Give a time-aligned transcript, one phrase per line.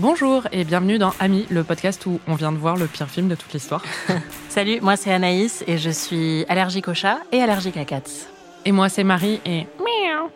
[0.00, 3.26] Bonjour et bienvenue dans Ami, le podcast où on vient de voir le pire film
[3.26, 3.82] de toute l'histoire.
[4.48, 8.28] Salut, moi c'est Anaïs et je suis allergique aux chats et allergique à cats.
[8.64, 10.30] Et moi c'est Marie et miaou.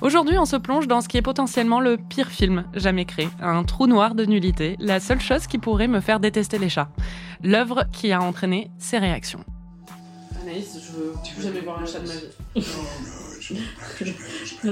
[0.00, 3.64] Aujourd'hui, on se plonge dans ce qui est potentiellement le pire film jamais créé, un
[3.64, 6.88] trou noir de nullité, la seule chose qui pourrait me faire détester les chats,
[7.42, 9.44] l'œuvre qui a entraîné ces réactions.
[10.56, 12.66] Anaïs, je veux plus jamais voir un chat de ma vie.
[13.48, 13.54] Je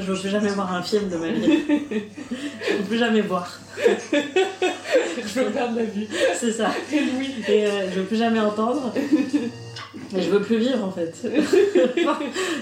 [0.00, 1.60] veux plus jamais voir un film de ma vie.
[2.68, 3.60] Je veux plus jamais boire.
[3.78, 6.08] je veux perdre la vue.
[6.34, 6.72] C'est ça.
[6.92, 7.34] Et Louis.
[7.46, 8.92] Et euh, je veux plus jamais entendre.
[10.12, 11.14] Mais je veux plus vivre en fait.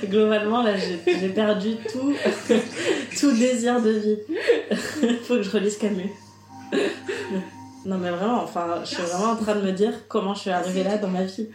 [0.06, 2.14] Globalement, là, j'ai j'ai perdu tout,
[3.18, 4.18] tout désir de vie.
[5.24, 6.10] Faut que je relise Camus.
[7.84, 10.50] Non, mais vraiment, enfin, je suis vraiment en train de me dire comment je suis
[10.50, 11.48] arrivée là dans ma vie.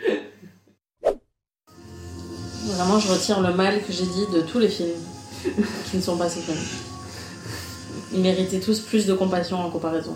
[2.67, 4.89] Vraiment, je retire le mal que j'ai dit de tous les films
[5.89, 6.57] qui ne sont pas ces films.
[8.13, 10.15] Ils méritaient tous plus de compassion en comparaison.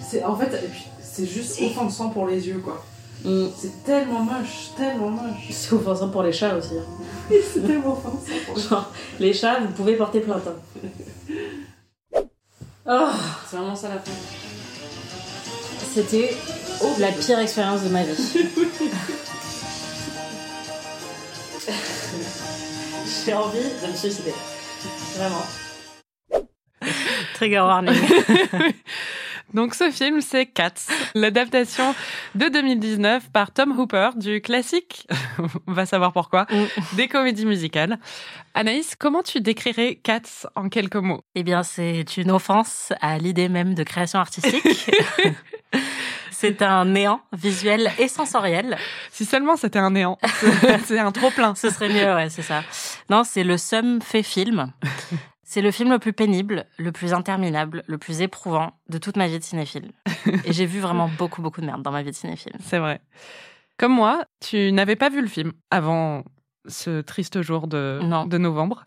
[0.00, 0.62] C'est en fait,
[1.02, 2.84] c'est juste offensant pour les yeux quoi.
[3.24, 3.46] Mm.
[3.58, 5.48] C'est tellement moche, tellement moche.
[5.50, 6.74] C'est offensant pour les chats aussi.
[6.78, 7.34] hein.
[7.52, 10.42] C'est tellement offensant pour les Genre, les chats, vous pouvez porter plainte.
[10.46, 12.20] hein.
[12.86, 13.08] Oh,
[13.50, 14.10] C'est vraiment ça la fin.
[15.94, 16.36] c'était
[16.98, 18.12] la pire expérience de ma vie.
[23.26, 24.34] kanske har vi den precis det.
[25.18, 25.44] Vem har?
[27.38, 27.92] Trigga.
[29.54, 30.72] Donc ce film, c'est Cats,
[31.14, 31.94] l'adaptation
[32.34, 35.06] de 2019 par Tom Hooper du classique,
[35.66, 36.96] on va savoir pourquoi, Mm.
[36.96, 37.98] des comédies musicales.
[38.54, 41.22] Anaïs, comment tu décrirais Cats en quelques mots?
[41.36, 44.90] Eh bien, c'est une offense à l'idée même de création artistique.
[46.30, 48.76] c'est un néant visuel et sensoriel.
[49.10, 50.18] Si seulement c'était un néant,
[50.84, 51.54] c'est un trop plein.
[51.54, 52.62] Ce serait mieux, ouais, c'est ça.
[53.08, 54.72] Non, c'est le Sum fait film.
[55.44, 59.28] C'est le film le plus pénible, le plus interminable, le plus éprouvant de toute ma
[59.28, 59.92] vie de cinéphile.
[60.44, 62.54] Et j'ai vu vraiment beaucoup, beaucoup de merde dans ma vie de cinéphile.
[62.60, 63.00] C'est vrai.
[63.78, 66.24] Comme moi, tu n'avais pas vu le film avant
[66.66, 68.24] ce triste jour de, Non.
[68.26, 68.84] de novembre.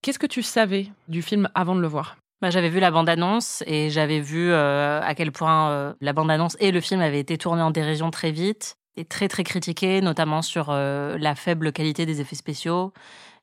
[0.00, 2.16] Qu'est-ce que tu savais du film avant de le voir?
[2.40, 6.56] Bah, j'avais vu la bande-annonce et j'avais vu euh, à quel point euh, la bande-annonce
[6.58, 10.42] et le film avaient été tournés en dérision très vite et très très critiqués, notamment
[10.42, 12.92] sur euh, la faible qualité des effets spéciaux.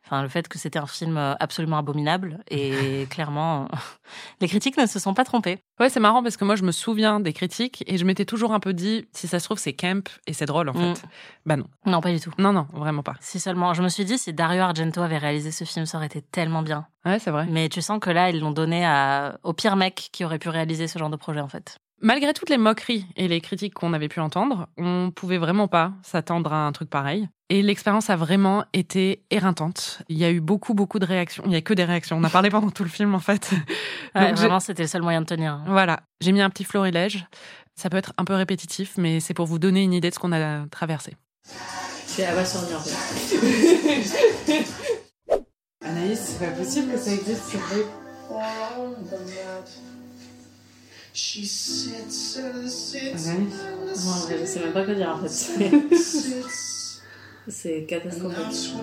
[0.09, 3.67] Enfin, le fait que c'était un film euh, absolument abominable et clairement,
[4.41, 5.59] les critiques ne se sont pas trompés.
[5.79, 8.53] Ouais, c'est marrant parce que moi, je me souviens des critiques et je m'étais toujours
[8.53, 11.03] un peu dit, si ça se trouve, c'est camp et c'est drôle en fait.
[11.03, 11.09] Mm.
[11.45, 11.65] Bah non.
[11.85, 12.31] Non, pas du tout.
[12.39, 13.13] Non, non, vraiment pas.
[13.19, 16.07] Si seulement, je me suis dit, si Dario Argento avait réalisé ce film, ça aurait
[16.07, 16.87] été tellement bien.
[17.05, 17.45] Ouais, c'est vrai.
[17.47, 20.49] Mais tu sens que là, ils l'ont donné à, au pire mec qui aurait pu
[20.49, 21.77] réaliser ce genre de projet, en fait.
[22.01, 25.91] Malgré toutes les moqueries et les critiques qu'on avait pu entendre, on pouvait vraiment pas
[26.01, 27.27] s'attendre à un truc pareil.
[27.49, 30.01] Et l'expérience a vraiment été éreintante.
[30.07, 31.43] Il y a eu beaucoup, beaucoup de réactions.
[31.45, 32.15] Il y a que des réactions.
[32.17, 33.51] On a parlé pendant tout le film, en fait.
[34.15, 35.53] Donc, vraiment, c'était le seul moyen de tenir.
[35.53, 35.63] hein.
[35.67, 36.01] Voilà.
[36.21, 37.25] J'ai mis un petit florilège.
[37.75, 40.19] Ça peut être un peu répétitif, mais c'est pour vous donner une idée de ce
[40.19, 41.17] qu'on a traversé.
[42.05, 43.35] C'est abasourdi, en fait.
[45.85, 47.83] Anaïs, c'est pas possible que ça existe, c'est vrai.
[53.95, 55.29] Vrai, je sais même pas quoi dire, en fait.
[57.47, 58.73] C'est- catastrophique.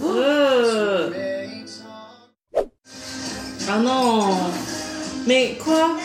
[0.00, 1.10] Euh.
[3.68, 4.30] Ah non
[5.26, 5.96] Mais quoi?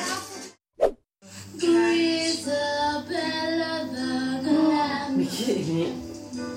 [5.15, 5.87] Mais, qui- mais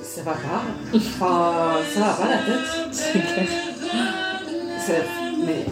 [0.04, 0.62] ça va pas.
[0.94, 2.69] Enfin, ça va pas la tête.
[2.93, 3.49] C'est clair.
[5.44, 5.65] Mais.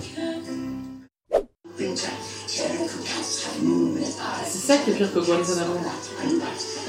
[4.46, 5.74] C'est ça qui est pire que Guantanamo.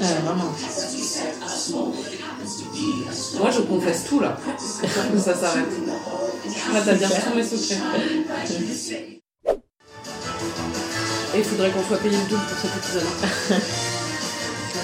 [0.02, 0.52] Euh, vraiment.
[3.38, 4.38] Moi, je confesse tout là.
[5.12, 5.66] que ça s'arrête.
[6.72, 7.78] Là, t'as bien tous mes secrets.
[11.32, 13.06] Et il faudrait qu'on soit payé le double pour cet épisode.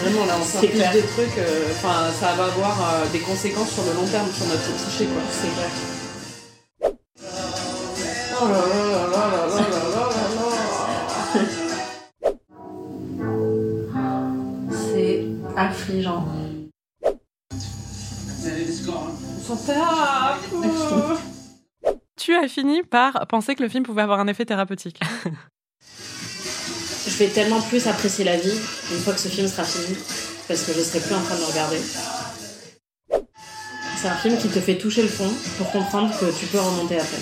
[0.03, 1.41] Vraiment, là, on s'en des trucs.
[1.73, 2.77] Enfin, ça va avoir
[3.13, 5.23] des conséquences sur le long terme, sur notre psyché, quoi.
[5.33, 5.71] C'est vrai.
[8.39, 9.86] Oh là là là là là là là.
[15.87, 16.27] Affligeant.
[18.49, 20.41] On s'en tape.
[22.17, 25.01] Tu as fini par penser que le film pouvait avoir un effet thérapeutique.
[27.07, 28.59] Je vais tellement plus apprécier la vie
[28.93, 29.97] une fois que ce film sera fini,
[30.49, 31.79] parce que je serai plus en train de le regarder.
[33.97, 36.99] C'est un film qui te fait toucher le fond pour comprendre que tu peux remonter
[36.99, 37.19] après.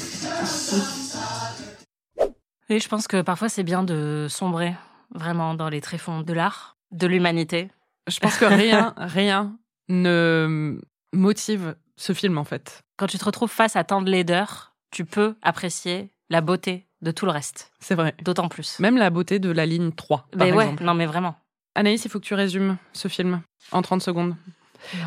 [2.71, 4.75] Oui, je pense que parfois c'est bien de sombrer
[5.15, 7.71] vraiment dans les tréfonds de l'art, de l'humanité.
[8.09, 9.57] Je pense que rien, rien
[9.89, 10.79] ne
[11.13, 12.83] motive ce film en fait.
[12.97, 17.11] Quand tu te retrouves face à tant de laideur, tu peux apprécier la beauté de
[17.11, 17.71] tout le reste.
[17.81, 18.15] C'est vrai.
[18.23, 18.79] D'autant plus.
[18.81, 20.29] Même la beauté de la ligne 3.
[20.33, 20.85] mais par ouais, exemple.
[20.85, 21.37] non mais vraiment.
[21.75, 23.43] Anaïs, il faut que tu résumes ce film
[23.73, 24.37] en 30 secondes.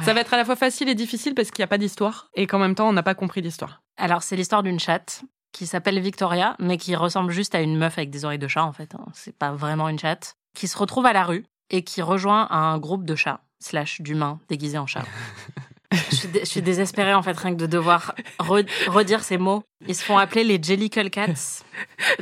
[0.03, 2.29] Ça va être à la fois facile et difficile parce qu'il n'y a pas d'histoire
[2.35, 3.81] et qu'en même temps, on n'a pas compris l'histoire.
[3.97, 5.21] Alors, c'est l'histoire d'une chatte
[5.53, 8.63] qui s'appelle Victoria, mais qui ressemble juste à une meuf avec des oreilles de chat,
[8.63, 8.93] en fait.
[8.95, 9.05] hein.
[9.13, 10.35] C'est pas vraiment une chatte.
[10.55, 14.39] Qui se retrouve à la rue et qui rejoint un groupe de chats, slash d'humains
[14.49, 15.05] déguisés en chats.
[15.91, 19.37] je, suis dé- je suis désespérée, en fait, rien que de devoir re- redire ces
[19.37, 19.63] mots.
[19.87, 21.63] Ils se font appeler les Jellicle Cats,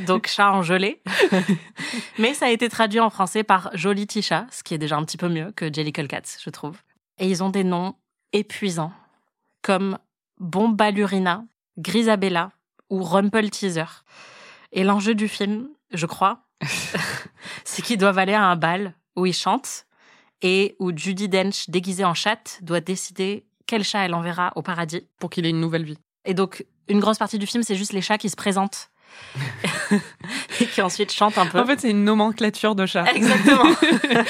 [0.06, 1.02] donc chats en gelée.
[2.18, 5.04] mais ça a été traduit en français par Joli Chat, ce qui est déjà un
[5.04, 6.76] petit peu mieux que Jellicle Cats, je trouve.
[7.18, 7.94] Et ils ont des noms
[8.32, 8.92] épuisants,
[9.62, 9.98] comme
[10.38, 11.44] Bombalurina,
[11.78, 12.52] Grisabella
[12.90, 14.04] ou Rumple Teaser.
[14.72, 16.40] Et l'enjeu du film, je crois,
[17.64, 19.86] c'est qu'ils doivent aller à un bal où ils chantent
[20.42, 25.08] et où Judy Dench, déguisée en chatte, doit décider quel chat elle enverra au paradis.
[25.18, 25.98] Pour qu'il ait une nouvelle vie.
[26.24, 28.90] Et donc, une grosse partie du film, c'est juste les chats qui se présentent
[30.60, 31.58] et qui ensuite chantent un peu.
[31.58, 33.04] En fait, c'est une nomenclature de chat.
[33.14, 33.64] Exactement.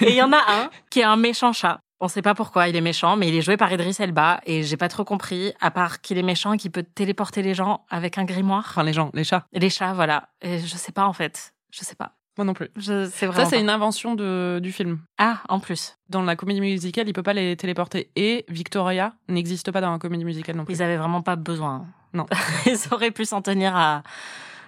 [0.00, 1.80] et il y en a un qui est un méchant chat.
[2.00, 4.62] On sait pas pourquoi il est méchant, mais il est joué par Idris Elba et
[4.62, 7.84] j'ai pas trop compris, à part qu'il est méchant et qu'il peut téléporter les gens
[7.88, 8.66] avec un grimoire.
[8.68, 9.46] Enfin, les gens, les chats.
[9.52, 10.28] Les chats, voilà.
[10.42, 11.54] Et je sais pas en fait.
[11.70, 12.12] Je sais pas.
[12.36, 12.68] Moi non plus.
[12.76, 13.08] Je.
[13.08, 14.98] Ça, c'est une invention de, du film.
[15.18, 15.96] Ah, en plus.
[16.08, 18.10] Dans la comédie musicale, il peut pas les téléporter.
[18.16, 20.74] Et Victoria n'existe pas dans la comédie musicale non plus.
[20.74, 21.86] Ils avaient vraiment pas besoin.
[22.12, 22.26] Non.
[22.66, 24.02] Ils auraient pu s'en tenir à,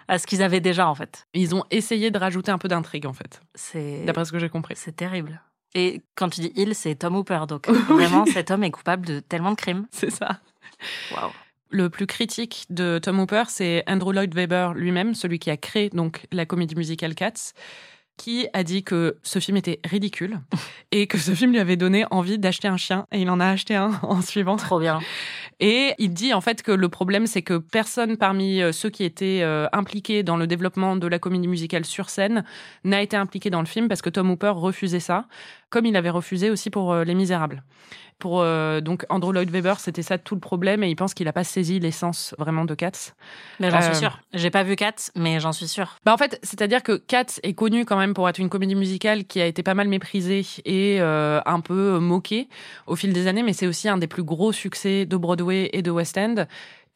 [0.08, 1.26] à ce qu'ils avaient déjà en fait.
[1.34, 3.40] Ils ont essayé de rajouter un peu d'intrigue, en fait.
[3.54, 4.04] C'est.
[4.04, 4.74] D'après ce que j'ai compris.
[4.76, 5.40] C'est terrible.
[5.74, 7.40] Et quand tu dis il, c'est Tom Hooper.
[7.48, 9.86] Donc vraiment, cet homme est coupable de tellement de crimes.
[9.90, 10.40] C'est ça.
[11.12, 11.30] Waouh.
[11.70, 15.90] Le plus critique de Tom Hooper, c'est Andrew Lloyd Webber lui-même, celui qui a créé
[15.90, 17.52] donc la comédie musicale Cats,
[18.16, 20.40] qui a dit que ce film était ridicule
[20.92, 23.46] et que ce film lui avait donné envie d'acheter un chien et il en a
[23.46, 24.56] acheté un en suivant.
[24.56, 25.00] Trop bien.
[25.60, 29.04] Et il dit en fait que le problème, c'est que personne parmi euh, ceux qui
[29.04, 32.44] étaient euh, impliqués dans le développement de la comédie musicale sur scène
[32.84, 35.26] n'a été impliqué dans le film parce que Tom Hooper refusait ça,
[35.70, 37.62] comme il avait refusé aussi pour euh, Les Misérables.
[38.18, 41.26] Pour euh, donc Andrew Lloyd Webber, c'était ça tout le problème et il pense qu'il
[41.26, 43.12] n'a pas saisi l'essence vraiment de Cats.
[43.60, 44.20] Mais j'en Euh, suis sûre.
[44.32, 45.98] J'ai pas vu Cat, mais j'en suis sûre.
[46.06, 49.26] Bah en fait, c'est-à-dire que Cats est connu quand même pour être une comédie musicale
[49.26, 52.48] qui a été pas mal méprisée et euh, un peu moquée
[52.86, 55.82] au fil des années, mais c'est aussi un des plus gros succès de Broadway et
[55.82, 56.46] de West End.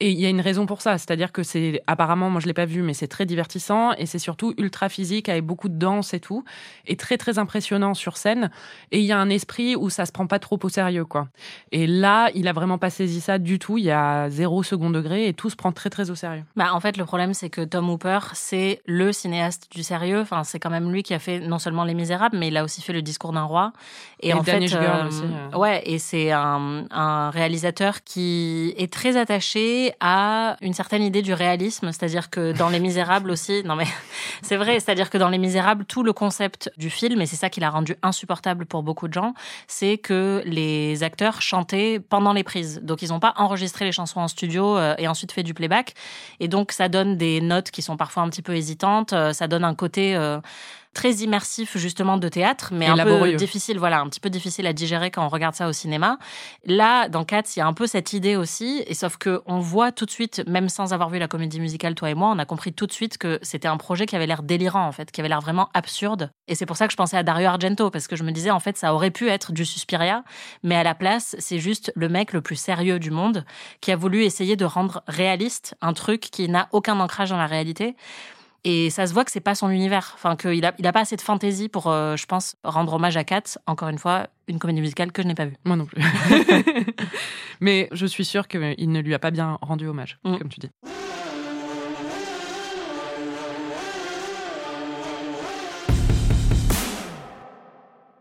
[0.03, 2.55] Et il y a une raison pour ça, c'est-à-dire que c'est apparemment, moi je l'ai
[2.55, 6.15] pas vu, mais c'est très divertissant et c'est surtout ultra physique avec beaucoup de danse
[6.15, 6.43] et tout,
[6.87, 8.51] et très très impressionnant sur scène.
[8.93, 11.29] Et il y a un esprit où ça se prend pas trop au sérieux, quoi.
[11.71, 13.77] Et là, il a vraiment pas saisi ça du tout.
[13.77, 16.45] Il y a zéro second degré et tout se prend très très au sérieux.
[16.57, 20.21] Bah, en fait, le problème, c'est que Tom Hooper, c'est le cinéaste du sérieux.
[20.21, 22.65] Enfin, c'est quand même lui qui a fait non seulement Les Misérables, mais il a
[22.65, 23.73] aussi fait Le Discours d'un roi.
[24.21, 25.59] Et, Et en fait, Girl euh, aussi, euh.
[25.59, 31.33] ouais, et c'est un, un réalisateur qui est très attaché à une certaine idée du
[31.33, 33.87] réalisme, c'est-à-dire que dans Les Misérables aussi, non mais
[34.43, 37.51] c'est vrai, c'est-à-dire que dans Les Misérables, tout le concept du film, et c'est ça
[37.51, 39.35] qui l'a rendu insupportable pour beaucoup de gens,
[39.67, 42.81] c'est que les acteurs chantaient pendant les prises.
[42.83, 45.95] Donc ils n'ont pas enregistré les chansons en studio euh, et ensuite fait du playback.
[46.41, 49.49] Et donc ça donne des notes qui sont parfois un petit peu hésitantes, euh, ça
[49.49, 50.41] donne un côté euh,
[50.93, 54.67] très immersif justement de théâtre, mais Et un peu difficile, voilà, un petit peu difficile
[54.67, 56.19] à digérer quand on regarde ça au cinéma.
[56.65, 59.61] Là, dans Cats, il y a un peu cette idée aussi, et sauf que on
[59.61, 62.39] voit tout de suite, même sans avoir vu la comédie musicale, toi et moi, on
[62.39, 65.11] a compris tout de suite que c'était un projet qui avait l'air délirant en fait,
[65.11, 66.31] qui avait l'air vraiment absurde.
[66.49, 68.51] Et c'est pour ça que je pensais à Dario Argento, parce que je me disais
[68.51, 70.25] en fait ça aurait pu être du Suspiria,
[70.63, 73.45] mais à la place, c'est juste le mec le plus sérieux du monde
[73.81, 77.47] qui a voulu essayer de rendre réaliste un truc qui n'a aucun ancrage dans la
[77.47, 77.95] réalité.
[78.65, 80.13] Et ça se voit que c'est pas son univers.
[80.15, 83.17] Enfin, qu'il a, il a pas assez de fantaisie pour, euh, je pense, rendre hommage
[83.17, 83.59] à Cats.
[83.67, 85.57] Encore une fois, une comédie musicale que je n'ai pas vue.
[85.65, 86.03] Moi non plus.
[87.61, 90.37] Mais je suis sûre qu'il ne lui a pas bien rendu hommage, Mm.
[90.39, 90.71] comme tu dis.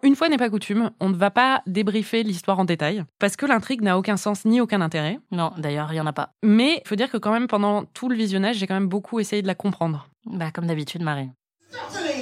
[0.02, 3.46] Une fois n'est pas coutume, on ne va pas débriefer l'histoire en détail, parce que
[3.46, 5.20] l'intrigue n'a aucun sens ni aucun intérêt.
[5.32, 6.32] Non, d'ailleurs, il y en a pas.
[6.42, 9.20] Mais il faut dire que quand même, pendant tout le visionnage, j'ai quand même beaucoup
[9.20, 10.08] essayé de la comprendre.
[10.26, 11.30] Bah, comme d'habitude, Marie.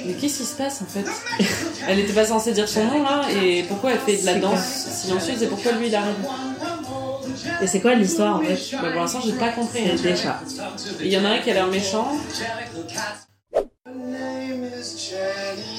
[0.06, 1.04] Mais qu'est-ce qui se passe en fait
[1.88, 4.62] Elle était pas censée dire son nom là, et pourquoi elle fait de la danse
[4.64, 6.14] silencieuse et pourquoi lui il arrive
[7.62, 9.80] Et c'est quoi l'histoire en fait bah, Pour l'instant j'ai pas compris.
[9.88, 9.94] hein.
[9.96, 10.40] C'est des chats.
[11.00, 12.08] Il y en a un qui a l'air méchant,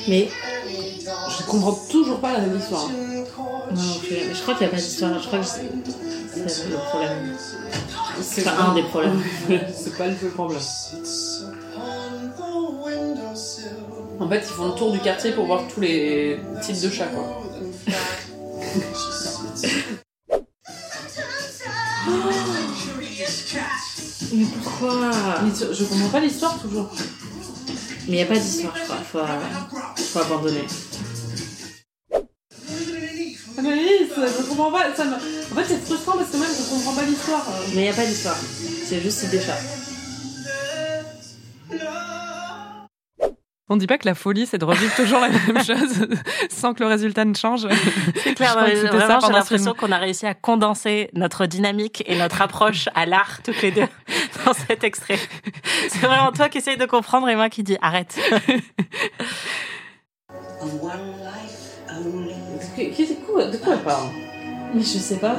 [0.07, 0.29] Mais
[1.05, 2.89] je comprends toujours pas l'histoire.
[2.89, 3.25] non,
[3.75, 3.93] non
[4.33, 5.19] je crois qu'il n'y a pas d'histoire.
[5.21, 7.35] Je crois que c'est le problème.
[8.21, 9.21] C'est Enfin, un des problèmes.
[9.73, 10.59] C'est pas le seul problème.
[14.19, 17.07] En fait, ils font le tour du quartier pour voir tous les types de chats,
[17.07, 17.41] quoi.
[24.31, 25.11] Mais pourquoi?
[25.71, 26.91] Je comprends pas l'histoire toujours.
[28.07, 28.97] Mais y a pas d'histoire, je crois.
[28.97, 30.65] Faut, euh, faut abandonner.
[33.57, 34.95] Anaïs, je comprends pas.
[34.95, 35.15] Ça me...
[35.15, 35.17] En
[35.55, 37.45] fait, c'est frustrant parce que même je comprends pas l'histoire.
[37.73, 38.37] Mais y a pas d'histoire.
[38.87, 39.57] C'est juste des chats.
[43.71, 46.07] On dit pas que la folie, c'est de revivre toujours la même chose
[46.49, 47.67] sans que le résultat ne change.
[48.23, 53.05] C'est clair, j'ai l'impression qu'on a réussi à condenser notre dynamique et notre approche à
[53.05, 53.87] l'art, toutes les deux,
[54.45, 55.19] dans cet extrait.
[55.87, 58.17] C'est vraiment toi qui essayes de comprendre et moi qui dis arrête.
[63.27, 64.09] Quoi, de quoi elle parle?
[64.73, 65.35] Mais je sais pas.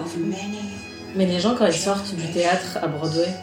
[1.17, 3.35] Mais les gens, quand ils sortent du théâtre à Broadway,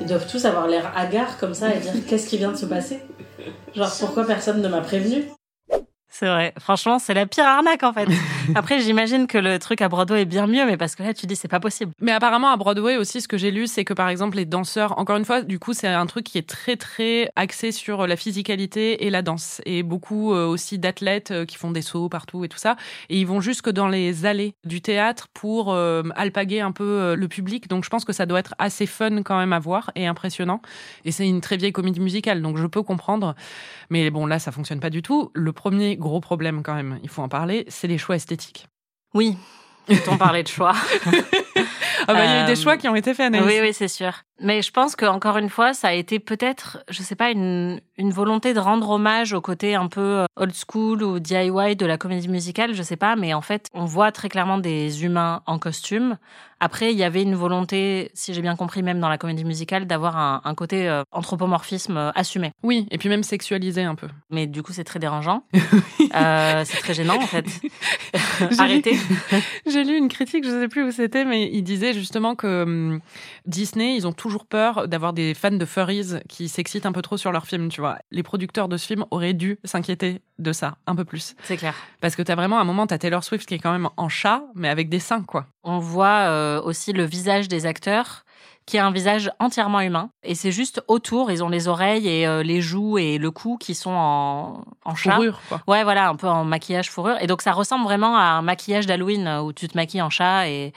[0.00, 2.66] ils doivent tous avoir l'air hagards comme ça et dire qu'est-ce qui vient de se
[2.66, 3.00] passer?
[3.74, 5.24] Genre, pourquoi personne ne m'a prévenu?
[6.18, 6.54] C'est vrai.
[6.58, 8.08] Franchement, c'est la pire arnaque en fait.
[8.54, 11.26] Après, j'imagine que le truc à Broadway est bien mieux, mais parce que là, tu
[11.26, 11.92] dis c'est pas possible.
[12.00, 14.98] Mais apparemment, à Broadway aussi, ce que j'ai lu, c'est que par exemple, les danseurs,
[14.98, 18.16] encore une fois, du coup, c'est un truc qui est très, très axé sur la
[18.16, 19.60] physicalité et la danse.
[19.66, 22.76] Et beaucoup euh, aussi d'athlètes euh, qui font des sauts partout et tout ça.
[23.10, 27.16] Et ils vont jusque dans les allées du théâtre pour euh, alpaguer un peu euh,
[27.16, 27.68] le public.
[27.68, 30.62] Donc je pense que ça doit être assez fun quand même à voir et impressionnant.
[31.04, 33.34] Et c'est une très vieille comédie musicale, donc je peux comprendre.
[33.90, 35.30] Mais bon, là, ça fonctionne pas du tout.
[35.34, 38.66] Le premier gros problème quand même, il faut en parler, c'est les choix esthétiques.
[39.14, 39.36] Oui.
[40.10, 40.74] On parlait de choix.
[42.08, 43.44] Ah bah, il y a eu Euh, des choix qui ont été faits, Anaïs.
[43.44, 44.12] Oui, oui, c'est sûr.
[44.40, 47.80] Mais je pense que encore une fois, ça a été peut-être, je sais pas, une,
[47.98, 51.86] une volonté de rendre hommage au côté un peu euh, old school ou DIY de
[51.86, 55.42] la comédie musicale, je sais pas, mais en fait, on voit très clairement des humains
[55.46, 56.18] en costume.
[56.58, 59.86] Après, il y avait une volonté, si j'ai bien compris, même dans la comédie musicale,
[59.86, 62.52] d'avoir un, un côté euh, anthropomorphisme euh, assumé.
[62.62, 64.08] Oui, et puis même sexualisé un peu.
[64.30, 65.42] Mais du coup, c'est très dérangeant.
[66.14, 67.44] Euh, c'est très gênant, en fait.
[68.50, 68.92] J'ai Arrêtez.
[68.92, 72.62] lu- J'ai lu une critique, je sais plus où c'était, mais il disait justement que
[72.62, 73.00] hum,
[73.44, 77.18] Disney, ils ont toujours peur d'avoir des fans de furries qui s'excitent un peu trop
[77.18, 77.85] sur leur film, tu vois.
[78.10, 81.34] Les producteurs de ce film auraient dû s'inquiéter de ça un peu plus.
[81.42, 81.74] C'est clair.
[82.00, 84.42] Parce que t'as vraiment un moment, t'as Taylor Swift qui est quand même en chat,
[84.54, 85.46] mais avec des seins, quoi.
[85.64, 88.24] on voit euh, aussi le visage des acteurs
[88.66, 92.26] qui est un visage entièrement humain et c'est juste autour ils ont les oreilles et
[92.26, 95.62] euh, les joues et le cou qui sont en en chat Fourrure, quoi.
[95.68, 98.86] ouais voilà un peu en maquillage fourrure et donc ça ressemble vraiment à un maquillage
[98.86, 100.72] d'Halloween euh, où tu te maquilles en chat et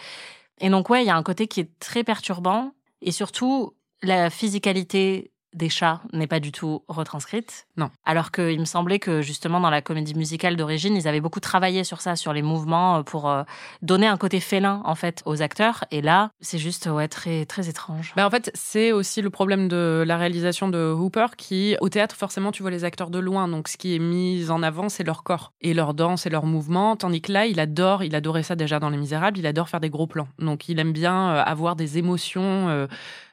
[0.61, 3.73] et donc ouais il y a un côté qui est très perturbant et surtout
[4.03, 7.67] la physicalité des chats n'est pas du tout retranscrite.
[7.77, 7.91] Non.
[8.05, 11.83] Alors qu'il me semblait que justement dans la comédie musicale d'origine, ils avaient beaucoup travaillé
[11.83, 13.43] sur ça, sur les mouvements euh, pour euh,
[13.83, 15.85] donner un côté félin en fait aux acteurs.
[15.91, 18.13] Et là, c'est juste ouais très très étrange.
[18.15, 22.15] Bah en fait, c'est aussi le problème de la réalisation de Hooper qui, au théâtre,
[22.15, 23.47] forcément, tu vois les acteurs de loin.
[23.47, 26.45] Donc, ce qui est mis en avant, c'est leur corps et leur danse et leurs
[26.45, 26.95] mouvements.
[26.95, 29.79] Tandis que là, il adore, il adorait ça déjà dans Les Misérables, il adore faire
[29.79, 30.27] des gros plans.
[30.39, 32.87] Donc, il aime bien euh, avoir des émotions euh,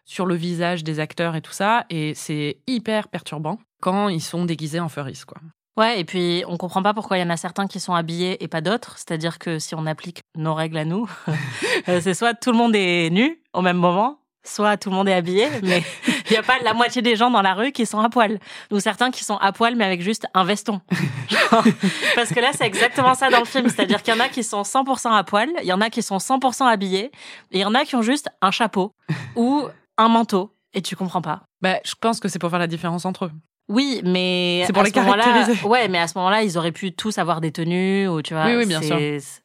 [0.06, 1.84] sur le visage des acteurs et tout ça.
[1.90, 5.38] Et c'est hyper perturbant quand ils sont déguisés en furries, quoi.
[5.76, 8.42] Ouais, et puis on comprend pas pourquoi il y en a certains qui sont habillés
[8.42, 8.94] et pas d'autres.
[8.96, 11.10] C'est-à-dire que si on applique nos règles à nous,
[11.88, 15.06] euh, c'est soit tout le monde est nu au même moment, soit tout le monde
[15.08, 17.84] est habillé, mais il n'y a pas la moitié des gens dans la rue qui
[17.84, 18.38] sont à poil.
[18.70, 20.80] Ou certains qui sont à poil mais avec juste un veston.
[21.28, 21.64] Genre,
[22.14, 23.68] parce que là, c'est exactement ça dans le film.
[23.68, 26.02] C'est-à-dire qu'il y en a qui sont 100% à poil, il y en a qui
[26.02, 27.10] sont 100% habillés,
[27.50, 28.92] et il y en a qui ont juste un chapeau
[29.34, 29.66] ou
[29.99, 30.53] un manteau.
[30.75, 31.43] Et tu comprends pas.
[31.62, 33.33] Bah, je pense que c'est pour faire la différence entre eux.
[33.69, 35.67] Oui, mais C'est pour à les ce caractériser.
[35.67, 38.47] Ouais, mais à ce moment-là, ils auraient pu tous avoir des tenues ou tu vois.
[38.47, 39.43] Oui, oui, bien c'est-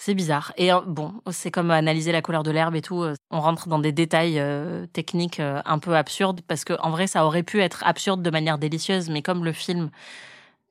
[0.00, 0.52] C'est bizarre.
[0.56, 3.02] Et euh, bon, c'est comme analyser la couleur de l'herbe et tout.
[3.02, 6.90] euh, On rentre dans des détails euh, techniques euh, un peu absurdes parce que en
[6.90, 9.90] vrai, ça aurait pu être absurde de manière délicieuse, mais comme le film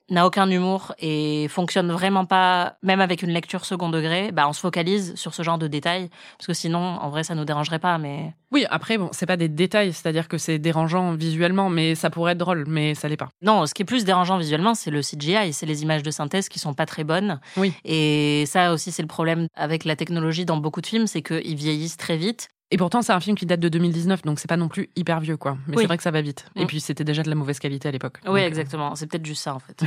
[0.09, 4.53] n'a aucun humour et fonctionne vraiment pas, même avec une lecture second degré, bah on
[4.53, 7.79] se focalise sur ce genre de détails parce que sinon, en vrai, ça nous dérangerait
[7.79, 7.97] pas.
[7.97, 12.09] Mais Oui, après, bon, c'est pas des détails, c'est-à-dire que c'est dérangeant visuellement, mais ça
[12.09, 13.29] pourrait être drôle, mais ça l'est pas.
[13.41, 16.49] Non, ce qui est plus dérangeant visuellement, c'est le CGI, c'est les images de synthèse
[16.49, 17.39] qui sont pas très bonnes.
[17.57, 17.73] Oui.
[17.83, 21.55] Et ça aussi, c'est le problème avec la technologie dans beaucoup de films, c'est qu'ils
[21.55, 22.47] vieillissent très vite.
[22.69, 25.21] Et pourtant, c'est un film qui date de 2019, donc c'est pas non plus hyper
[25.21, 25.57] vieux, quoi.
[25.67, 25.83] Mais Oui.
[25.83, 26.45] c'est vrai que ça va vite.
[26.57, 26.67] Et Mm.
[26.67, 28.17] puis, c'était déjà de la mauvaise qualité à l'époque.
[28.25, 28.93] Oui, Donc, euh, exactement.
[28.95, 29.81] C'est peut-être juste ça, en fait.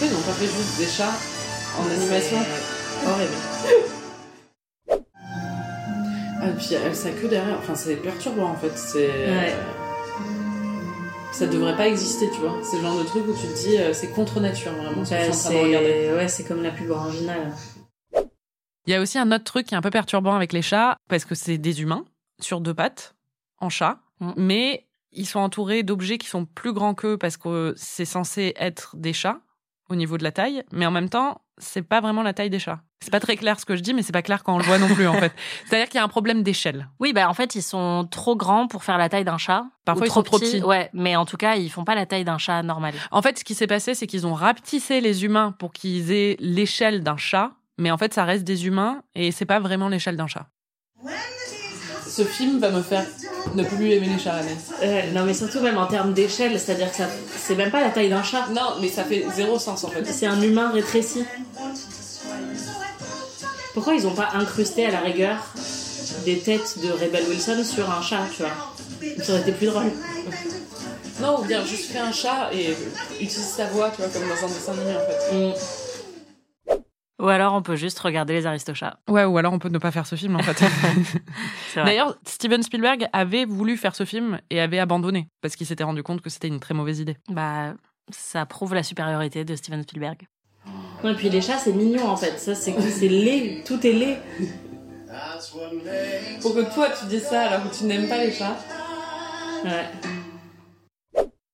[0.00, 1.12] Ils n'ont pas fait juste des chats
[1.78, 2.38] en animation
[3.06, 3.32] Horrible.
[6.40, 7.58] Ah, et puis elle, ça que derrière.
[7.58, 8.70] Enfin, c'est perturbant en fait.
[8.76, 9.08] C'est.
[9.08, 9.54] Ouais.
[11.32, 12.58] Ça devrait pas exister, tu vois.
[12.62, 15.10] C'est le genre de truc où tu te dis, euh, c'est contre nature vraiment ce
[15.10, 16.06] que Bah, je suis en train de regarder.
[16.08, 17.52] c'est ouais, c'est comme la pub originale.
[18.88, 20.96] Il y a aussi un autre truc qui est un peu perturbant avec les chats,
[21.10, 22.06] parce que c'est des humains
[22.40, 23.14] sur deux pattes,
[23.58, 24.32] en chat, Mm.
[24.36, 28.96] mais ils sont entourés d'objets qui sont plus grands qu'eux parce que c'est censé être
[28.96, 29.40] des chats
[29.90, 32.58] au niveau de la taille, mais en même temps, c'est pas vraiment la taille des
[32.58, 32.80] chats.
[33.00, 34.64] C'est pas très clair ce que je dis, mais c'est pas clair quand on le
[34.64, 35.32] voit non plus en fait.
[35.66, 36.88] C'est-à-dire qu'il y a un problème d'échelle.
[36.98, 39.66] Oui, bah en fait, ils sont trop grands pour faire la taille d'un chat.
[39.84, 40.62] Parfois, Ou ils sont trop petits.
[40.62, 42.94] Ouais, mais en tout cas, ils font pas la taille d'un chat normal.
[43.10, 46.36] En fait, ce qui s'est passé, c'est qu'ils ont rapetissé les humains pour qu'ils aient
[46.40, 50.16] l'échelle d'un chat, mais en fait, ça reste des humains et c'est pas vraiment l'échelle
[50.16, 50.46] d'un chat.
[52.06, 53.06] Ce film va me faire
[53.54, 54.72] ne plus aimer les chats, Anaïs.
[54.82, 57.90] Euh, non, mais surtout même en termes d'échelle, c'est-à-dire que ça, c'est même pas la
[57.90, 58.48] taille d'un chat.
[58.52, 60.04] Non, mais ça fait zéro sens en fait.
[60.04, 61.24] C'est un humain rétréci.
[63.74, 65.36] Pourquoi ils ont pas incrusté à la rigueur
[66.24, 69.22] des têtes de Rebel Wilson sur un chat, tu vois?
[69.22, 69.92] Ça aurait été plus drôle.
[71.20, 72.76] Non, ou bien juste fais un chat et
[73.20, 75.34] utilise sa voix, tu vois, comme dans un dessin animé en fait.
[75.34, 75.87] Mm.
[77.20, 78.98] Ou alors, on peut juste regarder les Aristochats.
[79.08, 80.64] Ouais, ou alors on peut ne pas faire ce film en fait.
[81.74, 86.02] D'ailleurs, Steven Spielberg avait voulu faire ce film et avait abandonné parce qu'il s'était rendu
[86.04, 87.16] compte que c'était une très mauvaise idée.
[87.28, 87.74] Bah,
[88.10, 90.26] ça prouve la supériorité de Steven Spielberg.
[91.02, 92.38] Non, et puis les chats, c'est mignon en fait.
[92.38, 93.64] Ça, c'est c'est laid.
[93.64, 94.18] Tout est laid.
[96.40, 98.56] Pour que toi tu dis ça alors que tu n'aimes pas les chats.
[99.64, 99.90] Ouais.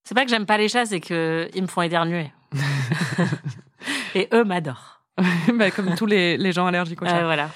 [0.04, 2.30] C'est pas que j'aime pas les chats, c'est que ils me font éternuer.
[4.14, 4.93] Et eux m'adorent.
[5.54, 7.22] Bah, comme tous les, les gens allergiques aux chats.
[7.22, 7.50] Euh, voilà.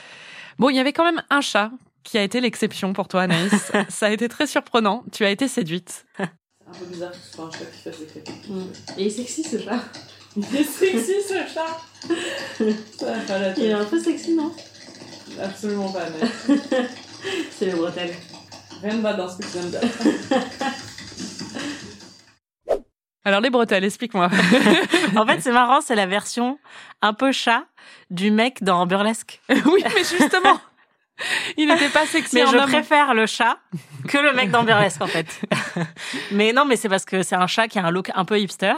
[0.58, 1.70] Bon, il y avait quand même un chat
[2.04, 3.72] qui a été l'exception pour toi, Anaïs.
[3.88, 5.04] Ça a été très surprenant.
[5.12, 6.06] Tu as été séduite.
[6.16, 8.52] C'est un peu bizarre que ce soit un chat qui fasse des.
[8.52, 8.72] Mm.
[8.96, 9.80] Et il est sexy ce chat.
[10.36, 12.64] Il est sexy ce chat
[12.98, 14.52] Ça va pas la Il est un peu sexy, non?
[15.42, 16.30] Absolument pas, Anaïs.
[17.50, 18.14] C'est les bretelles.
[18.82, 19.80] Rien ne va dans ce que tu viens de dire.
[23.28, 24.30] Alors, les bretelles, explique-moi.
[25.16, 26.58] En fait, c'est marrant, c'est la version
[27.02, 27.64] un peu chat
[28.10, 29.42] du mec dans Burlesque.
[29.50, 30.58] oui, mais justement,
[31.58, 32.70] il n'était pas sexy Mais en je homme.
[32.70, 33.58] préfère le chat
[34.06, 35.42] que le mec dans Burlesque, en fait.
[36.32, 38.40] mais non, mais c'est parce que c'est un chat qui a un look un peu
[38.40, 38.72] hipster,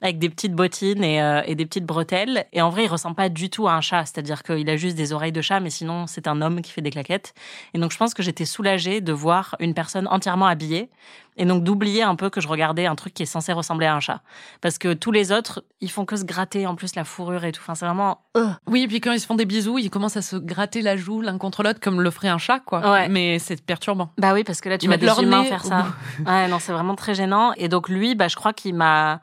[0.00, 2.44] avec des petites bottines et, euh, et des petites bretelles.
[2.52, 4.04] Et en vrai, il ressemble pas du tout à un chat.
[4.06, 6.82] C'est-à-dire qu'il a juste des oreilles de chat, mais sinon, c'est un homme qui fait
[6.82, 7.34] des claquettes.
[7.74, 10.88] Et donc, je pense que j'étais soulagée de voir une personne entièrement habillée.
[11.38, 13.94] Et donc, d'oublier un peu que je regardais un truc qui est censé ressembler à
[13.94, 14.20] un chat.
[14.60, 17.52] Parce que tous les autres, ils font que se gratter, en plus, la fourrure et
[17.52, 17.62] tout.
[17.62, 18.22] Enfin, c'est vraiment...
[18.36, 18.48] euh.
[18.66, 20.96] Oui, et puis quand ils se font des bisous, ils commencent à se gratter la
[20.96, 22.92] joue l'un contre l'autre comme le ferait un chat, quoi.
[22.92, 23.08] Ouais.
[23.08, 24.10] Mais c'est perturbant.
[24.18, 25.86] Bah oui, parce que là, tu mettent des leur humains faire ça.
[26.26, 27.52] Ouais, non, c'est vraiment très gênant.
[27.56, 29.20] Et donc lui, bah, je crois qu'il m'a,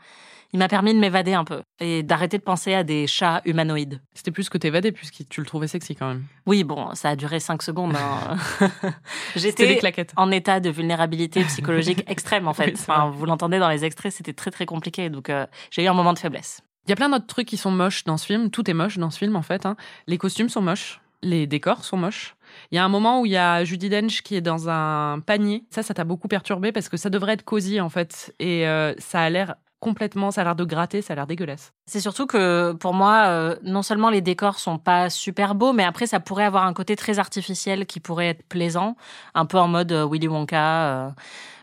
[0.55, 3.99] il m'a permis de m'évader un peu et d'arrêter de penser à des chats humanoïdes.
[4.13, 6.23] C'était plus que t'évadais puisque tu le trouvais sexy quand même.
[6.45, 7.93] Oui, bon, ça a duré cinq secondes.
[7.97, 8.37] hein.
[9.35, 9.77] J'étais
[10.15, 12.67] en état de vulnérabilité psychologique extrême en fait.
[12.67, 15.09] Oui, c'est enfin, vous l'entendez dans les extraits, c'était très très compliqué.
[15.09, 16.61] Donc euh, j'ai eu un moment de faiblesse.
[16.87, 18.49] Il y a plein d'autres trucs qui sont moches dans ce film.
[18.49, 19.65] Tout est moche dans ce film, en fait.
[19.65, 19.75] hein.
[20.07, 21.01] Les costumes sont moches.
[21.21, 22.35] Les décors sont moches.
[22.71, 25.19] Il y a un moment où il y a Judy Dench qui est dans un
[25.19, 25.65] panier.
[25.71, 28.33] Ça, ça t'a beaucoup perturbé parce que ça devrait être cosy, en fait.
[28.39, 31.73] Et euh, ça a l'air complètement, ça a l'air de gratter, ça a l'air dégueulasse.
[31.85, 35.83] C'est surtout que pour moi, euh, non seulement les décors sont pas super beaux, mais
[35.83, 38.95] après ça pourrait avoir un côté très artificiel qui pourrait être plaisant,
[39.35, 41.07] un peu en mode euh, Willy Wonka.
[41.07, 41.09] euh.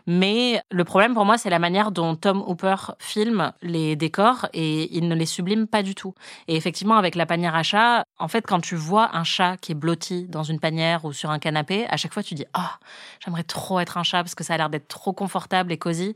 [0.05, 4.93] Mais le problème pour moi, c'est la manière dont Tom Hooper filme les décors et
[4.97, 6.13] il ne les sublime pas du tout.
[6.49, 9.71] Et effectivement, avec la panière à chat, en fait, quand tu vois un chat qui
[9.71, 12.79] est blotti dans une panière ou sur un canapé, à chaque fois tu dis ah,
[13.23, 16.15] j'aimerais trop être un chat parce que ça a l'air d'être trop confortable et cosy.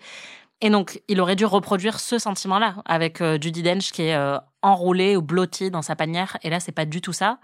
[0.62, 4.38] Et donc, il aurait dû reproduire ce sentiment-là avec euh, Judy Dench qui est euh,
[4.64, 6.38] enroulée ou blottie dans sa panière.
[6.42, 7.40] Et là, c'est pas du tout ça.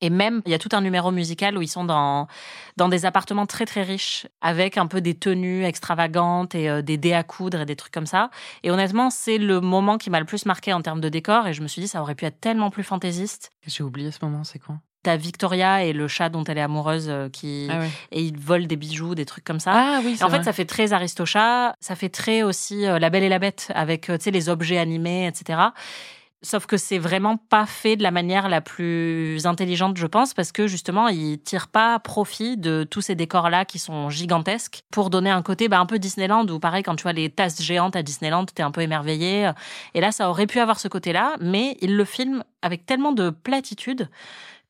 [0.00, 2.28] Et même, il y a tout un numéro musical où ils sont dans,
[2.76, 6.96] dans des appartements très très riches, avec un peu des tenues extravagantes et euh, des
[6.96, 8.30] dés à coudre et des trucs comme ça.
[8.62, 11.46] Et honnêtement, c'est le moment qui m'a le plus marqué en termes de décor.
[11.46, 13.50] Et je me suis dit, ça aurait pu être tellement plus fantaisiste.
[13.66, 14.76] J'ai oublié ce moment, c'est quoi
[15.08, 17.88] T'as Victoria et le chat dont elle est amoureuse euh, qui Ah ouais.
[18.12, 19.72] et ils volent des bijoux, des trucs comme ça.
[19.74, 23.22] Ah oui, en fait, ça fait très Aristocha, ça fait très aussi euh, La Belle
[23.22, 25.60] et la Bête avec euh, tu sais les objets animés, etc.
[26.42, 30.52] Sauf que c'est vraiment pas fait de la manière la plus intelligente, je pense, parce
[30.52, 35.30] que justement, ils tirent pas profit de tous ces décors-là qui sont gigantesques pour donner
[35.30, 38.02] un côté bah, un peu Disneyland, où pareil, quand tu vois les tasses géantes à
[38.02, 39.50] Disneyland, t'es un peu émerveillé.
[39.94, 43.30] Et là, ça aurait pu avoir ce côté-là, mais ils le filment avec tellement de
[43.30, 44.10] platitude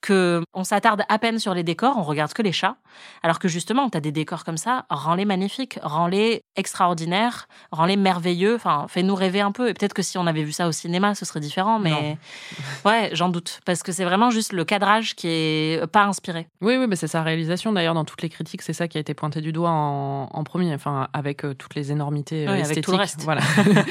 [0.00, 2.76] que on s'attarde à peine sur les décors, on regarde que les chats,
[3.22, 8.54] alors que justement, tu as des décors comme ça, rends-les magnifiques, rends-les extraordinaires, rends-les merveilleux,
[8.54, 9.68] enfin, fais-nous rêver un peu.
[9.68, 12.16] Et peut-être que si on avait vu ça au cinéma, ce serait différent, mais
[12.84, 16.48] ouais, j'en doute, parce que c'est vraiment juste le cadrage qui est pas inspiré.
[16.60, 17.72] Oui, oui, mais c'est sa réalisation.
[17.72, 20.44] D'ailleurs, dans toutes les critiques, c'est ça qui a été pointé du doigt en, en
[20.44, 22.84] premier, enfin, avec euh, toutes les énormités euh, Oui, avec esthétiques.
[22.84, 23.22] tout le reste.
[23.22, 23.40] Voilà.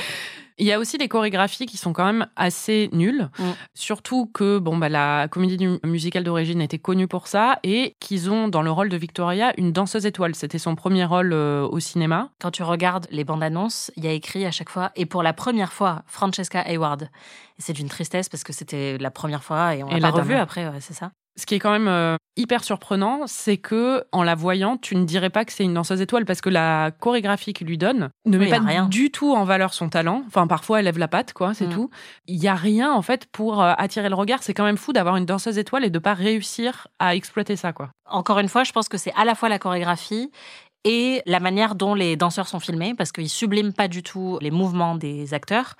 [0.59, 3.43] Il y a aussi des chorégraphies qui sont quand même assez nulles, Mm.
[3.75, 8.47] surtout que bon bah la comédie musicale d'origine était connue pour ça et qu'ils ont
[8.47, 10.33] dans le rôle de Victoria une danseuse étoile.
[10.35, 12.29] C'était son premier rôle euh, au cinéma.
[12.39, 15.21] Quand tu regardes les bandes annonces, il y a écrit à chaque fois, et pour
[15.23, 17.09] la première fois, Francesca Hayward.
[17.59, 20.41] C'est d'une tristesse parce que c'était la première fois et on l'a pas revu dame.
[20.41, 21.11] après, ouais, c'est ça.
[21.39, 25.05] Ce qui est quand même euh, hyper surprenant, c'est que en la voyant, tu ne
[25.05, 28.37] dirais pas que c'est une danseuse étoile parce que la chorégraphie qu'il lui donne ne
[28.39, 28.85] met Oui, pas rien.
[28.87, 30.23] du tout en valeur son talent.
[30.25, 31.73] Enfin, parfois elle lève la patte, quoi, c'est Mm.
[31.73, 31.89] tout.
[32.27, 34.41] Il y a rien en fait pour euh, attirer le regard.
[34.41, 37.71] C'est quand même fou d'avoir une danseuse étoile et de pas réussir à exploiter ça,
[37.71, 37.89] quoi.
[38.09, 40.31] Encore une fois, je pense que c'est à la fois la chorégraphie
[40.85, 44.51] et la manière dont les danseurs sont filmés, parce qu'ils subliment pas du tout les
[44.51, 45.73] mouvements des acteurs.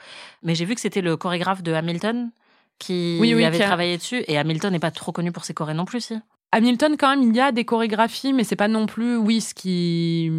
[0.44, 2.30] Mais j'ai vu que c'était le chorégraphe de Hamilton
[2.80, 4.24] qui Oui, oui, avait qui a- travaillé dessus.
[4.28, 6.16] Et Hamilton n'est pas trop connu pour ses chorés non plus, si.
[6.54, 9.54] Hamilton, quand même, il y a des chorégraphies, mais c'est pas non plus, oui, ce
[9.54, 10.32] qui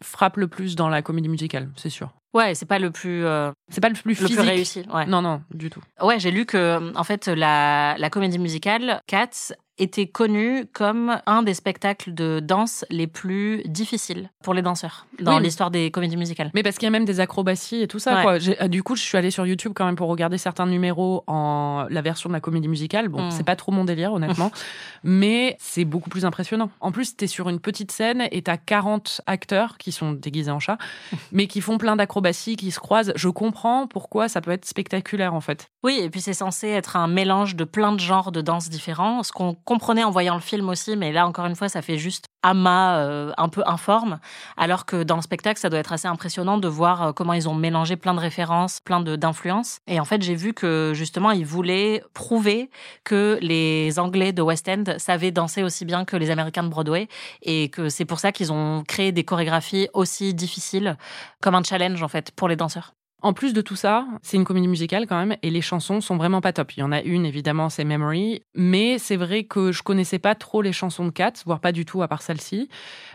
[0.00, 2.10] frappe le plus dans la comédie musicale, c'est sûr.
[2.34, 4.36] Ouais, c'est pas le plus, euh, C'est pas le plus le physique.
[4.38, 4.82] plus réussi.
[4.92, 5.06] Ouais.
[5.06, 5.80] Non, non, du tout.
[6.00, 11.42] Ouais, j'ai lu que en fait la, la comédie musicale Cats était connue comme un
[11.42, 15.42] des spectacles de danse les plus difficiles pour les danseurs dans Oui.
[15.44, 16.50] l'histoire des comédies musicales.
[16.54, 18.16] Mais parce qu'il y a même des acrobaties et tout ça.
[18.16, 18.22] Ouais.
[18.22, 18.38] Quoi.
[18.38, 21.24] J'ai- euh, Du coup, je suis allée sur YouTube quand même pour regarder certains numéros
[21.26, 23.08] en la version de la comédie musicale.
[23.08, 23.30] Bon, Mm.
[23.30, 24.50] c'est pas trop mon délire, honnêtement,
[25.04, 26.70] mais c'est beaucoup plus impressionnant.
[26.80, 30.60] En plus, t'es sur une petite scène et t'as 40 acteurs qui sont déguisés en
[30.60, 30.78] chat,
[31.32, 33.12] mais qui font plein d'acrobaties, qui se croisent.
[33.16, 35.68] Je comprends pourquoi ça peut être spectaculaire, en fait.
[35.82, 39.22] Oui, et puis c'est censé être un mélange de plein de genres de danse différents,
[39.22, 41.98] ce qu'on comprenait en voyant le film aussi, mais là encore une fois, ça fait
[41.98, 44.18] juste amas euh, un peu informe,
[44.56, 47.50] alors que dans le spectacle, ça doit être assez impressionnant de voir euh, comment ils
[47.50, 49.80] ont mélangé plein de références, plein d'influences.
[49.86, 52.70] Et en fait, j'ai vu que justement, ils voulaient prouver
[53.04, 57.06] que les Anglais de West End savaient danser aussi bien que les Américains de Broadway,
[57.42, 60.96] et que c'est pour ça qu'ils ont créé des chorégraphies aussi difficiles,
[61.42, 62.94] comme un challenge en fait pour les danseurs.
[63.20, 66.16] En plus de tout ça, c'est une comédie musicale quand même, et les chansons sont
[66.16, 66.72] vraiment pas top.
[66.76, 70.36] Il y en a une, évidemment, c'est Memory, mais c'est vrai que je connaissais pas
[70.36, 72.68] trop les chansons de Kat, voire pas du tout à part celle-ci.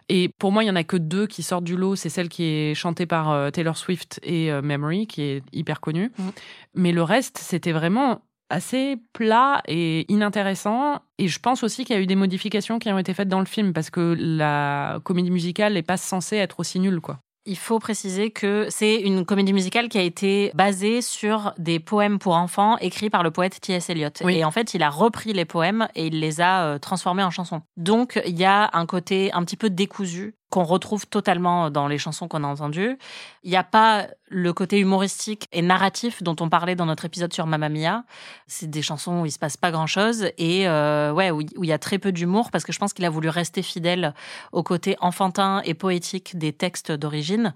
[0.09, 1.95] Et pour moi, il y en a que deux qui sortent du lot.
[1.95, 5.79] C'est celle qui est chantée par euh, Taylor Swift et euh, Memory, qui est hyper
[5.79, 6.11] connue.
[6.17, 6.31] Mhm.
[6.75, 11.01] Mais le reste, c'était vraiment assez plat et inintéressant.
[11.17, 13.39] Et je pense aussi qu'il y a eu des modifications qui ont été faites dans
[13.39, 17.19] le film, parce que la comédie musicale n'est pas censée être aussi nulle, quoi.
[17.45, 22.17] Il faut préciser que c'est une comédie musicale qui a été basée sur des poèmes
[22.17, 23.89] pour enfants écrits par le poète T.S.
[23.89, 24.09] Eliot.
[24.23, 24.37] Oui.
[24.37, 27.31] Et en fait, il a repris les poèmes et il les a euh, transformés en
[27.31, 27.61] chansons.
[27.75, 31.97] Donc, il y a un côté un petit peu décousu qu'on retrouve totalement dans les
[31.97, 32.99] chansons qu'on a entendues.
[33.43, 37.33] Il n'y a pas le côté humoristique et narratif dont on parlait dans notre épisode
[37.33, 38.03] sur Mamma Mia.
[38.45, 41.71] C'est des chansons où il se passe pas grand-chose et euh, ouais où il y
[41.71, 44.13] a très peu d'humour parce que je pense qu'il a voulu rester fidèle
[44.51, 47.55] au côté enfantin et poétique des textes d'origine.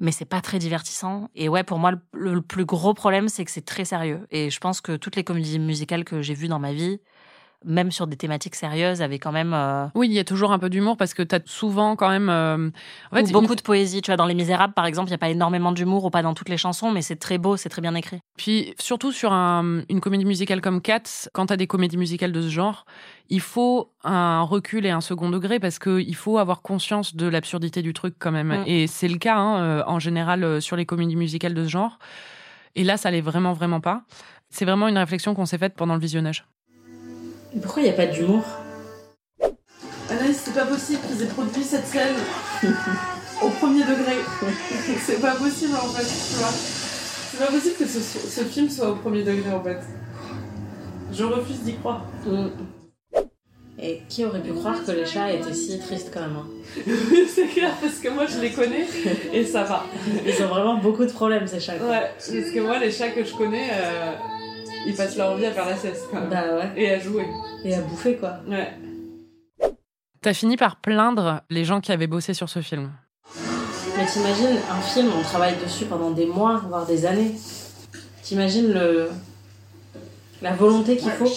[0.00, 1.30] Mais c'est pas très divertissant.
[1.36, 4.26] Et ouais, pour moi, le plus gros problème, c'est que c'est très sérieux.
[4.32, 6.98] Et je pense que toutes les comédies musicales que j'ai vues dans ma vie,
[7.64, 10.58] même sur des thématiques sérieuses, avaient quand même euh, Oui, il y a toujours un
[10.58, 12.28] peu d'humour parce que tu as souvent quand même.
[12.28, 12.68] euh,
[13.10, 14.02] en fait, ou une- beaucoup de poésie.
[14.02, 16.22] Tu vois, dans Les Misérables, par exemple, il n'y a pas énormément d'humour ou pas
[16.22, 18.20] dans toutes les chansons, mais c'est très beau, c'est très bien écrit.
[18.36, 22.32] Puis surtout sur un- une comédie musicale comme Cats, quand tu as des comédies musicales
[22.32, 22.84] de ce genre,
[23.28, 27.82] il faut un recul et un second degré parce qu'il faut avoir conscience de l'absurdité
[27.82, 28.48] du truc quand même.
[28.60, 28.64] Mm.
[28.66, 31.68] Et c'est le cas hein, euh, en général euh, sur les comédies musicales de ce
[31.70, 31.98] genre.
[32.74, 34.02] Et là, ça l'est vraiment, vraiment pas.
[34.50, 36.44] C'est vraiment une réflexion qu'on s'est faite pendant le visionnage.
[37.62, 38.42] Pourquoi il n'y a pas d'humour?
[40.10, 42.14] Anaïs, c'est pas possible qu'ils aient produit cette scène
[43.42, 44.16] au premier degré.
[45.04, 46.48] C'est pas possible en fait, tu vois.
[46.48, 49.78] C'est pas possible que ce, ce film soit au premier degré en fait.
[51.12, 52.04] Je refuse d'y croire.
[53.78, 56.46] Et qui aurait pu croire que les chats étaient si tristes quand même hein?
[57.28, 58.86] C'est clair parce que moi je les connais
[59.34, 59.84] et ça va.
[60.26, 61.76] Ils ont vraiment beaucoup de problèmes ces chats.
[61.76, 61.88] quoi.
[61.88, 64.12] Ouais, parce que moi les chats que je connais, euh,
[64.86, 66.30] ils passent leur vie à faire la sieste quand même.
[66.30, 66.72] Bah ouais.
[66.76, 67.26] Et à jouer.
[67.64, 68.38] Et à bouffer quoi.
[68.48, 68.72] Ouais.
[70.22, 72.92] T'as fini par plaindre les gens qui avaient bossé sur ce film.
[73.96, 77.34] Mais t'imagines un film, on travaille dessus pendant des mois, voire des années.
[78.22, 79.10] T'imagines le
[80.42, 81.30] la volonté qu'il faut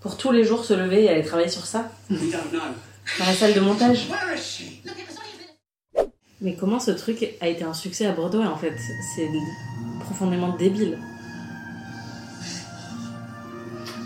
[0.00, 1.90] pour tous les jours se lever et aller travailler sur ça?
[2.08, 4.08] Dans la salle de montage.
[6.40, 8.74] Mais comment ce truc a été un succès à Bordeaux en fait?
[9.14, 9.28] C'est
[10.00, 10.98] profondément débile.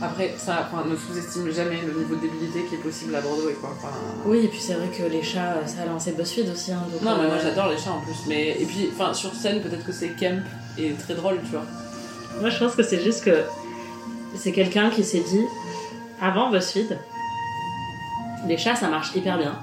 [0.04, 3.54] Après, ça, enfin, ne sous-estime jamais le niveau de débilité qui est possible à Broadway
[3.54, 3.70] quoi.
[3.76, 3.88] Enfin,
[4.26, 6.72] Oui, et puis c'est vrai que les chats, ça a lancé BuzzFeed aussi.
[6.72, 8.16] Hein, donc, Non, mais moi euh, j'adore les chats en plus.
[8.28, 8.50] Mais...
[8.60, 10.42] Et puis, enfin, sur scène, peut-être que c'est camp
[10.78, 11.64] et très drôle, tu vois.
[12.40, 13.44] Moi, je pense que c'est juste que
[14.36, 15.44] c'est quelqu'un qui s'est dit
[16.20, 16.98] avant BuzzFeed,
[18.46, 19.58] les chats ça marche hyper bien.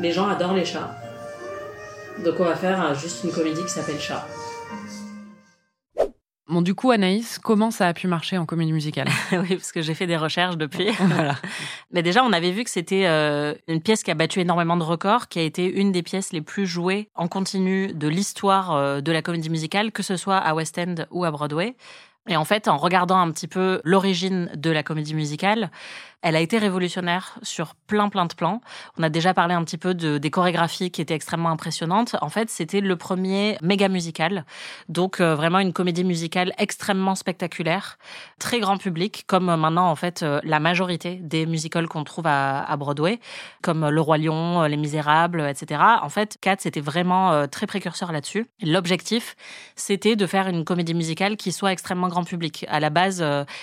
[0.00, 0.96] Les gens adorent les chats.
[2.24, 4.26] Donc on va faire euh, juste une comédie qui s'appelle Chat.
[6.46, 9.80] Bon, du coup, Anaïs, comment ça a pu marcher en comédie musicale Oui, parce que
[9.80, 10.90] j'ai fait des recherches depuis.
[10.98, 11.36] voilà.
[11.90, 14.82] Mais déjà, on avait vu que c'était euh, une pièce qui a battu énormément de
[14.82, 19.00] records, qui a été une des pièces les plus jouées en continu de l'histoire euh,
[19.00, 21.76] de la comédie musicale, que ce soit à West End ou à Broadway.
[22.28, 25.70] Et en fait, en regardant un petit peu l'origine de la comédie musicale,
[26.24, 28.62] elle a été révolutionnaire sur plein plein de plans.
[28.98, 32.16] On a déjà parlé un petit peu de, des chorégraphies qui étaient extrêmement impressionnantes.
[32.22, 34.46] En fait, c'était le premier méga musical.
[34.88, 37.98] Donc euh, vraiment une comédie musicale extrêmement spectaculaire,
[38.38, 42.26] très grand public, comme euh, maintenant en fait euh, la majorité des musicals qu'on trouve
[42.26, 43.20] à, Broadway,
[43.62, 45.82] comme Le Roi Lion, Les Misérables, etc.
[46.00, 48.46] En fait, Cats était vraiment très précurseur là-dessus.
[48.62, 49.36] L'objectif,
[49.76, 52.64] c'était de faire une comédie musicale qui soit extrêmement grand public.
[52.68, 53.20] À la base,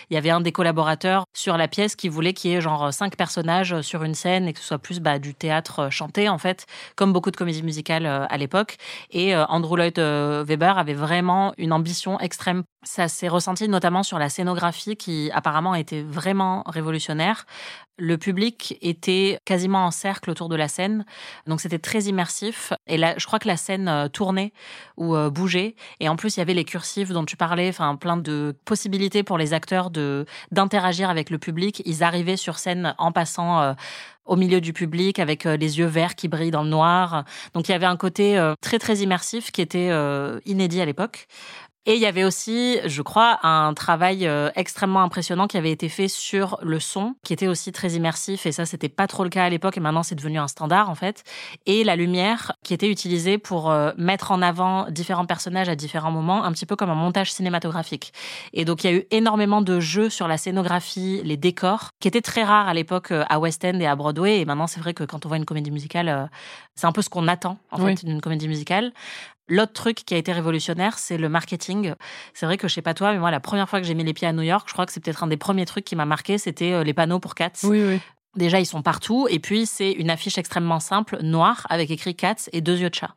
[0.09, 3.15] il y avait un des collaborateurs sur la pièce qui voulait qu'il genre euh, cinq
[3.15, 6.27] personnages euh, sur une scène et que ce soit plus bah, du théâtre euh, chanté
[6.27, 8.77] en fait, comme beaucoup de comédies musicales à l'époque.
[9.11, 12.63] Et Andrew Lloyd Webber avait vraiment une ambition extrême.
[12.83, 17.45] Ça s'est ressenti notamment sur la scénographie qui apparemment était vraiment révolutionnaire.
[17.97, 21.05] Le public était quasiment en cercle autour de la scène,
[21.45, 22.73] donc c'était très immersif.
[22.87, 24.53] Et là, je crois que la scène tournait
[24.97, 25.75] ou bougeait.
[25.99, 29.21] Et en plus, il y avait les cursives dont tu parlais, enfin plein de possibilités
[29.21, 31.81] pour les acteurs de d'interagir avec le public.
[31.85, 33.73] Ils arrivaient sur scène en passant euh,
[34.25, 37.25] au milieu du public avec euh, les yeux verts qui brillent dans le noir.
[37.53, 39.91] Donc il y avait un côté euh, très très immersif qui était
[40.45, 41.27] inédit à l'époque.
[41.87, 45.89] Et il y avait aussi, je crois, un travail euh, extrêmement impressionnant qui avait été
[45.89, 48.45] fait sur le son, qui était aussi très immersif.
[48.45, 49.77] Et ça, c'était pas trop le cas à l'époque.
[49.77, 51.23] Et maintenant, c'est devenu un standard, en fait.
[51.65, 56.11] Et la lumière, qui était utilisée pour euh, mettre en avant différents personnages à différents
[56.11, 58.13] moments, un petit peu comme un montage cinématographique.
[58.53, 62.07] Et donc, il y a eu énormément de jeux sur la scénographie, les décors, qui
[62.07, 64.41] étaient très rares à l'époque euh, à West End et à Broadway.
[64.41, 66.29] Et maintenant, c'est vrai que quand on voit une comédie musicale,
[66.75, 68.93] c'est un peu ce qu'on attend, en fait, d'une comédie musicale.
[69.51, 71.93] L'autre truc qui a été révolutionnaire, c'est le marketing.
[72.33, 74.05] C'est vrai que je sais pas toi, mais moi, la première fois que j'ai mis
[74.05, 75.97] les pieds à New York, je crois que c'est peut-être un des premiers trucs qui
[75.97, 77.51] m'a marqué, c'était euh, les panneaux pour Cats.
[77.63, 77.99] Oui, oui.
[78.37, 79.27] Déjà, ils sont partout.
[79.29, 82.95] Et puis, c'est une affiche extrêmement simple, noire, avec écrit Cats et deux yeux de
[82.95, 83.13] chat.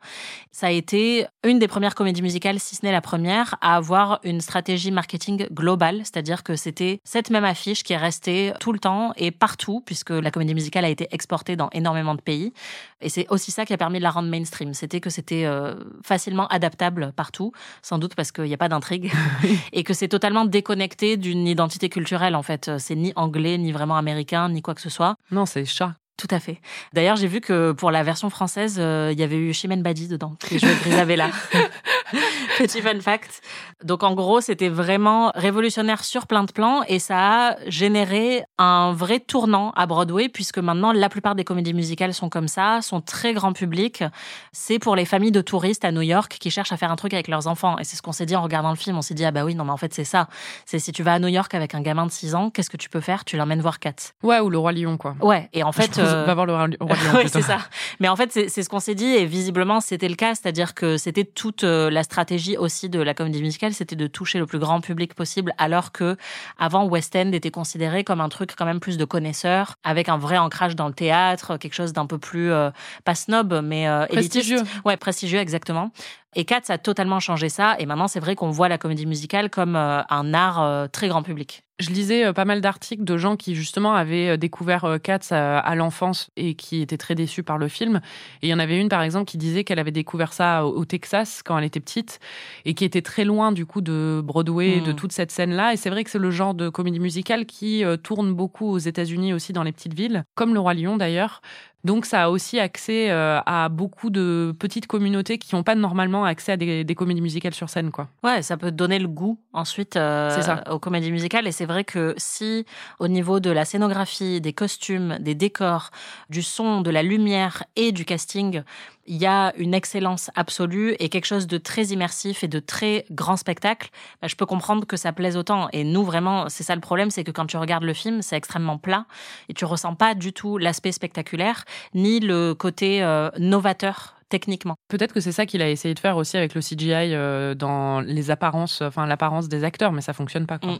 [0.50, 4.18] Ça a été une des premières comédies musicales, si ce n'est la première, à avoir
[4.24, 5.98] une stratégie marketing globale.
[5.98, 10.10] C'est-à-dire que c'était cette même affiche qui est restée tout le temps et partout, puisque
[10.10, 12.52] la comédie musicale a été exportée dans énormément de pays.
[13.00, 14.74] Et c'est aussi ça qui a permis de la rendre mainstream.
[14.74, 19.12] C'était que c'était euh, facilement adaptable partout, sans doute parce qu'il n'y a pas d'intrigue.
[19.72, 22.78] et que c'est totalement déconnecté d'une identité culturelle, en fait.
[22.78, 25.03] C'est ni anglais, ni vraiment américain, ni quoi que ce soit.
[25.30, 25.94] Non, c'est chat.
[26.16, 26.60] Tout à fait.
[26.92, 30.06] D'ailleurs, j'ai vu que pour la version française, euh, il y avait eu Chimène Badi
[30.06, 31.30] dedans, qui jouait Grisabella.
[32.58, 33.40] Petit fun fact.
[33.82, 38.92] Donc en gros, c'était vraiment révolutionnaire sur plein de plans et ça a généré un
[38.92, 43.00] vrai tournant à Broadway puisque maintenant la plupart des comédies musicales sont comme ça, sont
[43.00, 44.04] très grand public.
[44.52, 47.12] C'est pour les familles de touristes à New York qui cherchent à faire un truc
[47.12, 48.96] avec leurs enfants et c'est ce qu'on s'est dit en regardant le film.
[48.96, 50.28] On s'est dit ah bah oui non mais en fait c'est ça.
[50.64, 52.76] C'est si tu vas à New York avec un gamin de 6 ans, qu'est-ce que
[52.76, 53.24] tu peux faire?
[53.24, 54.12] Tu l'emmènes voir Cats.
[54.22, 55.16] Ouais ou le roi lion quoi.
[55.20, 56.24] Ouais et en fait euh...
[56.24, 56.76] va voir le roi lion.
[57.14, 57.58] oui c'est ça.
[58.00, 60.96] Mais en fait c'est ce qu'on s'est dit et visiblement c'était le cas, c'est-à-dire que
[60.96, 64.58] c'était toute euh, la stratégie aussi de la comédie musicale, c'était de toucher le plus
[64.58, 66.16] grand public possible, alors que
[66.58, 70.18] avant West End était considéré comme un truc quand même plus de connaisseurs, avec un
[70.18, 72.70] vrai ancrage dans le théâtre, quelque chose d'un peu plus euh,
[73.04, 74.62] pas snob, mais euh, prestigieux.
[74.84, 75.90] Ouais, prestigieux exactement.
[76.36, 77.76] Et Katz a totalement changé ça.
[77.78, 81.08] Et maintenant, c'est vrai qu'on voit la comédie musicale comme euh, un art euh, très
[81.08, 81.63] grand public.
[81.80, 86.30] Je lisais euh, pas mal d'articles de gens qui justement avaient découvert Katz à, l'enfance
[86.36, 88.00] et qui étaient très déçus par le film.
[88.42, 90.84] Et il y en avait une par exemple qui disait qu'elle avait découvert ça au
[90.84, 92.20] Texas quand elle était petite
[92.64, 94.96] et qui était très loin du coup de Broadway, de hmm.
[94.96, 95.72] toute cette scène-là.
[95.72, 99.34] Et c'est vrai que c'est le genre de comédie musicale qui tourne beaucoup aux États-Unis
[99.34, 101.40] aussi dans les petites villes, comme Le Roi Lion d'ailleurs.
[101.84, 106.24] Donc ça a aussi accès euh, à beaucoup de petites communautés qui n'ont pas normalement
[106.24, 107.90] accès à des, comédies musicales sur scène.
[107.90, 108.08] quoi.
[108.22, 110.34] Ouais, ça peut donner le goût ensuite euh,
[110.70, 111.46] aux comédies musicales.
[111.46, 112.64] Et c'est vrai que si
[112.98, 115.90] au niveau de la scénographie, des costumes, des décors,
[116.30, 118.62] du son, de la lumière et du casting,
[119.06, 123.04] il y a une excellence absolue et quelque chose de très immersif et de très
[123.10, 123.90] grand spectacle,
[124.20, 125.68] bah, je peux comprendre que ça plaise autant.
[125.72, 128.36] Et nous, vraiment, c'est ça le problème, c'est que quand tu regardes le film, c'est
[128.36, 129.06] extrêmement plat
[129.48, 131.64] et tu ressens pas du tout l'aspect spectaculaire
[131.94, 134.74] ni le côté euh, novateur techniquement.
[134.88, 138.00] Peut-être que c'est ça qu'il a essayé de faire aussi avec le CGI euh, dans
[138.00, 140.58] les apparences, enfin l'apparence des acteurs, mais ça fonctionne pas.
[140.58, 140.72] Quoi.
[140.72, 140.78] Mm.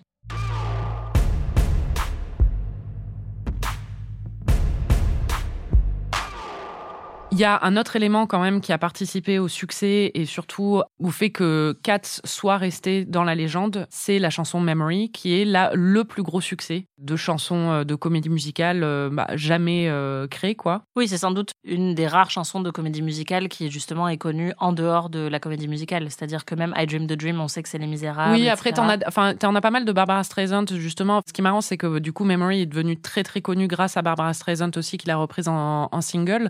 [7.35, 10.83] Il y a un autre élément quand même qui a participé au succès et surtout
[11.01, 15.45] au fait que Cats soit resté dans la légende, c'est la chanson Memory qui est
[15.45, 20.29] là le plus gros succès de chansons euh, de comédie musicale euh, bah, jamais euh,
[20.29, 20.85] créée quoi.
[20.95, 24.53] Oui, c'est sans doute une des rares chansons de comédie musicale qui justement est connue
[24.59, 26.11] en dehors de la comédie musicale.
[26.11, 28.35] C'est-à-dire que même I Dream the Dream, on sait que c'est Les Misérables.
[28.35, 31.21] Oui, après t'en as, enfin t'en as pas mal de Barbara Streisand justement.
[31.27, 33.97] Ce qui est marrant, c'est que du coup Memory est devenue très très connue grâce
[33.97, 36.49] à Barbara Streisand aussi qui l'a reprise en, en single,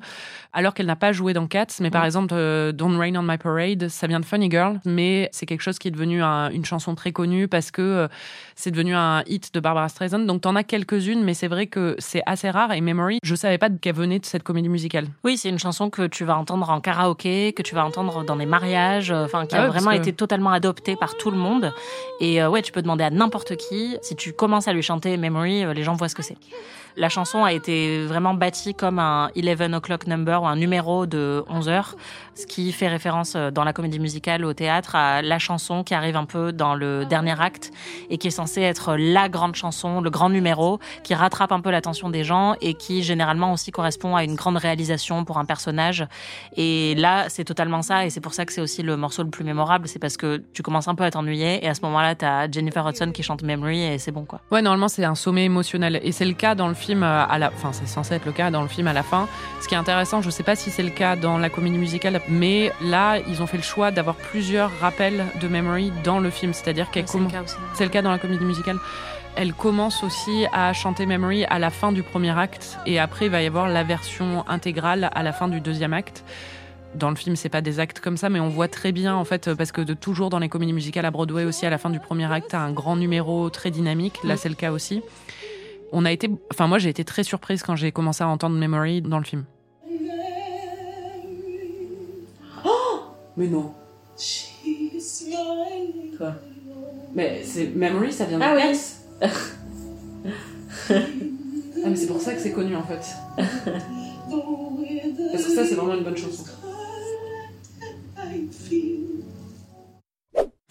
[0.53, 1.67] alors qu'elle n'a pas joué dans Cats.
[1.81, 2.07] Mais par Mm.
[2.07, 5.63] exemple, euh, Don't Rain on My Parade, ça vient de Funny Girl, mais c'est quelque
[5.63, 8.09] chose qui est devenu un- une chanson très connue parce que euh,
[8.57, 10.19] c'est devenu un hit de Barbara Streisand.
[10.27, 12.73] Donc t'en as quelques-unes, mais c'est vrai que c'est assez rare.
[12.73, 15.07] Et Memory, je savais pas qu'elle venait de cette comédie musicale.
[15.25, 18.37] Oui, c'est une chanson que tu vas entendre en karaoké, que tu vas entendre dans
[18.37, 21.17] des mariages, euh, enfin qui Ah a ouais, parce vraiment que- été totalement adoptée par
[21.17, 21.73] tout le monde.
[22.21, 25.17] Et euh, ouais, tu peux demander à n'importe qui, si tu commences à lui chanter
[25.17, 26.37] Memory, les gens voient ce que c'est.
[26.97, 31.45] La chanson a été vraiment bâtie comme un 11 o'clock number ou un numéro de
[31.49, 31.95] 11 heures,
[32.35, 35.95] ce qui fait référence euh, dans la comédie musicale au théâtre à la chanson qui
[35.95, 37.71] arrive un peu dans le dernier acte
[38.11, 41.71] et qui est censée être la grande chanson, le grand numéro qui rattrape un peu
[41.71, 46.07] l'attention des gens et qui généralement aussi correspond à une grande réalisation pour un personnage.
[46.57, 49.31] Et là, c'est totalement ça et c'est pour ça que c'est aussi le morceau le
[49.31, 52.15] plus mémorable, c'est parce que tu commences un peu à t'ennuyer et à ce moment-là,
[52.15, 54.41] t'as Jennifer Hudson qui chante Memory et c'est bon quoi.
[54.51, 56.01] Ouais, normalement, c'est un sommet émotionnel.
[56.03, 58.33] Et c'est le cas dans le film euh, à la Enfin, c'est censé être le
[58.33, 59.29] cas dans le film à la fin.
[59.61, 62.21] Ce qui est intéressant, je sais pas si c'est le cas dans la comédie musicale,
[62.29, 66.53] mais là, ils ont fait le choix d'avoir plusieurs rappels de Memory dans le film.
[66.53, 67.33] C'est-à-dire qu'elle C'est le commence.
[67.33, 67.57] cas aussi.
[67.75, 68.79] C'est le cas dans la comédie musicale.
[69.37, 72.79] Elle commence aussi à chanter Memory à la fin du premier acte.
[72.87, 76.25] Et après, il va y avoir la version intégrale à la fin du deuxième acte.
[76.95, 79.25] Dans le film, c'est pas des actes comme ça, mais on voit très bien, en
[79.25, 81.91] fait, parce que de toujours dans les comédies musicales à Broadway aussi, à la fin
[81.91, 84.15] du premier acte, t'as un grand numéro très dynamique.
[84.23, 84.37] Là, Mm.
[84.37, 85.03] c'est le cas aussi.
[85.91, 89.03] On a été, enfin, moi, j'ai été très surprise quand j'ai commencé à entendre Memory
[89.03, 89.45] dans le film.
[93.37, 93.73] Mais non.
[96.17, 96.35] Quoi?
[97.15, 98.79] Mais c'est Memory, ça vient de Ah oui.
[99.21, 99.29] Cats.
[101.87, 103.01] Ah, mais c'est pour ça que c'est connu, en fait.
[103.37, 106.45] Parce que ça, c'est vraiment une bonne chanson.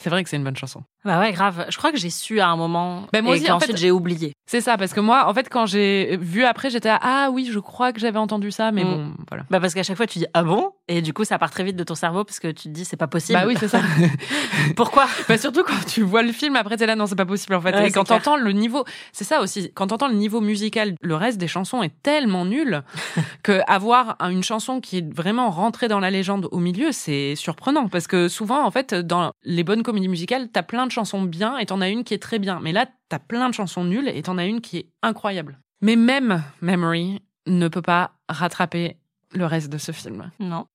[0.04, 0.84] C'est vrai que c'est une bonne chanson.
[1.06, 1.66] Bah ouais, grave.
[1.70, 3.90] Je crois que j'ai su à un moment Ben, moi et aussi, en fait- j'ai
[3.90, 4.34] oublié.
[4.46, 7.50] C'est ça, parce que moi, en fait, quand j'ai vu après, j'étais là, ah oui,
[7.52, 8.88] je crois que j'avais entendu ça, mais Mm.
[8.88, 9.46] bon, voilà.
[9.50, 10.72] Bah parce qu'à chaque fois tu dis ah bon?
[10.90, 12.84] Et du coup ça part très vite de ton cerveau parce que tu te dis
[12.84, 13.40] c'est pas possible.
[13.40, 13.80] Bah oui, c'est ça.
[14.76, 15.06] Pourquoi?
[15.28, 17.62] Bah surtout quand tu vois le film, après t'es là, non, c'est pas possible en
[17.62, 17.74] fait.
[17.74, 21.16] Ouais, et quand t'entends le niveau, c'est ça aussi, quand t'entends le niveau musical, le
[21.16, 22.84] reste des chansons est tellement nul
[23.44, 27.36] que avoir un- une chanson qui est vraiment rentrée dans la légende au milieu, c'est
[27.36, 31.22] surprenant parce que souvent, en fait, dans les bonnes comédies musicales, t'as plein de chansons
[31.22, 32.60] bien et t'en as une qui est très bien.
[32.64, 35.60] Mais là, t'as plein de chansons nulles et t'en as une qui est incroyable.
[35.82, 38.98] Mais même Memory ne peut pas rattraper
[39.34, 40.32] le reste de ce film.
[40.40, 40.66] Non.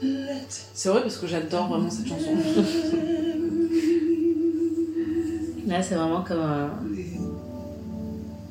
[0.00, 2.32] C'est vrai parce que j'adore vraiment cette chanson.
[5.66, 6.70] Là, c'est vraiment comme un.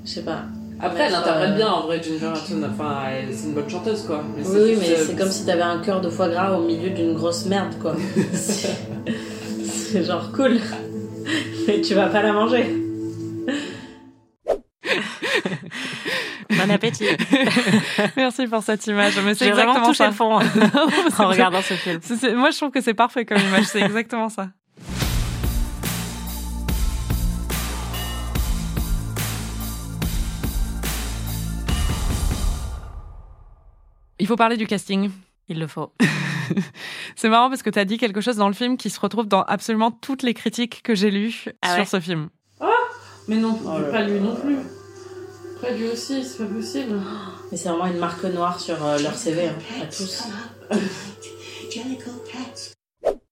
[0.04, 0.46] Je sais pas.
[0.80, 2.64] Après, elle interprète bien en vrai, Ginger Hudson.
[2.72, 4.24] Enfin, elle- c'est une bonne chanteuse quoi.
[4.36, 6.90] Mais Oui, oui, mais c'est comme si t'avais un cœur de foie gras au milieu
[6.90, 7.96] d'une grosse merde, quoi.
[9.72, 10.60] C'est genre cool.
[11.68, 12.66] Mais tu vas pas la manger.
[16.50, 17.06] Bon appétit.
[18.18, 19.14] Merci pour cette image.
[19.24, 20.08] Mais c'est J'ai vraiment exactement touché ça.
[20.08, 20.40] le fond
[21.24, 22.00] en regardant ce film.
[22.04, 23.66] C'est- c'est- Moi, je trouve que c'est parfait comme image.
[23.66, 24.50] C'est exactement ça.
[34.20, 35.10] Il faut parler du casting.
[35.48, 35.92] Il le faut.
[37.16, 39.28] C'est marrant parce que tu as dit quelque chose dans le film qui se retrouve
[39.28, 42.30] dans absolument toutes les critiques que j'ai lues Ah sur ouais ce film.
[43.28, 44.08] Mais non, Oh là pas là.
[44.08, 44.58] lui non plus.
[45.62, 47.00] Pas lui aussi, c'est pas possible.
[47.52, 50.24] Mais c'est vraiment une marque noire sur euh, leur CV, hein, à tous.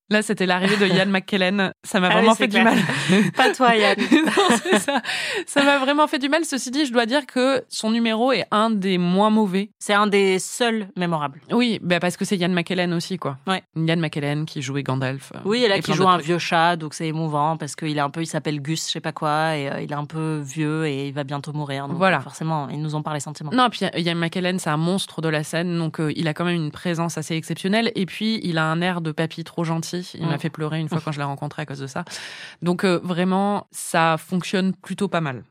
[0.09, 1.71] Là, c'était l'arrivée de Ian McKellen.
[1.83, 2.77] Ça m'a Ah vraiment fait du mal.
[3.35, 3.95] Pas toi, Yann.
[4.11, 5.01] non, c'est ça.
[5.45, 6.45] Ça m'a vraiment fait du mal.
[6.45, 9.69] Ceci dit, je dois dire que son numéro est un des moins mauvais.
[9.79, 11.41] C'est un des seuls mémorables.
[11.51, 13.37] Oui, bah parce que c'est Ian McKellen aussi, quoi.
[13.47, 13.61] Ouais.
[13.75, 15.31] Ian McKellen qui jouait Gandalf.
[15.35, 16.25] euh, Oui, et là qui joue un trucs.
[16.25, 18.99] vieux chat, donc c'est émouvant parce qu'il est un peu, il s'appelle Gus, je sais
[19.01, 21.87] pas quoi, et euh, il est un peu vieux et il va bientôt mourir.
[21.87, 22.19] Donc Voilà.
[22.21, 23.51] forcément, ils nous ont parlé sentiments.
[23.53, 26.45] Non, puis Ian McKellen, c'est un monstre de la scène, donc euh, il a quand
[26.45, 27.91] même une présence assez exceptionnelle.
[27.95, 29.98] Et puis, il a un air de papy trop gentil.
[30.13, 32.03] Il m'a fait pleurer une fois quand je l'ai rencontré à cause de ça.
[32.61, 35.43] Donc, euh, vraiment, ça fonctionne plutôt pas mal.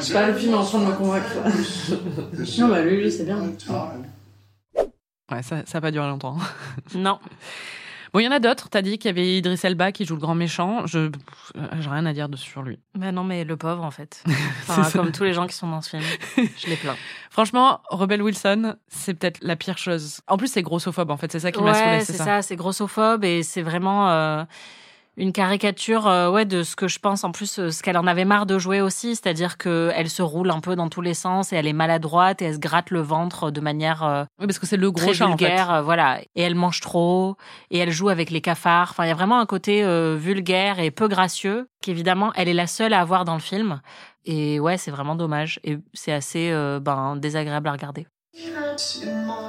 [0.00, 1.26] Sais pas, le film en train de me convaincre.
[2.58, 3.38] Non, bah lui, lui, c'est bien.
[5.30, 6.36] Ouais, ça, ça a pas duré longtemps.
[6.94, 7.18] Non.
[8.12, 8.68] Bon, il y en a d'autres.
[8.68, 10.86] T'as dit qu'il y avait Idriss Elba qui joue le grand méchant.
[10.86, 11.10] Je, euh,
[11.78, 12.78] j'ai rien à dire dessus sur lui.
[12.98, 14.22] Mais non, mais le pauvre, en fait.
[14.68, 16.02] Enfin, comme tous les gens qui sont dans ce film.
[16.36, 16.96] Je les plains.
[17.30, 20.20] Franchement, Rebel Wilson, c'est peut-être la pire chose.
[20.26, 21.30] En plus, c'est grossophobe, en fait.
[21.32, 22.24] C'est ça qui m'a saoulé, Ouais, c'est c'est ça.
[22.24, 24.44] ça, c'est grossophobe et c'est vraiment euh,
[25.20, 28.06] une caricature euh, ouais, de ce que je pense en plus, euh, ce qu'elle en
[28.06, 31.52] avait marre de jouer aussi, c'est-à-dire qu'elle se roule un peu dans tous les sens
[31.52, 34.58] et elle est maladroite et elle se gratte le ventre de manière euh, Oui, parce
[34.58, 35.44] que c'est le gros très chat, en fait.
[35.44, 36.20] vulgaire, voilà.
[36.34, 37.36] Et elle mange trop
[37.70, 38.88] et elle joue avec les cafards.
[38.92, 42.54] Enfin, il y a vraiment un côté euh, vulgaire et peu gracieux qu'évidemment elle est
[42.54, 43.80] la seule à avoir dans le film.
[44.24, 48.06] Et ouais, c'est vraiment dommage et c'est assez euh, ben, désagréable à regarder.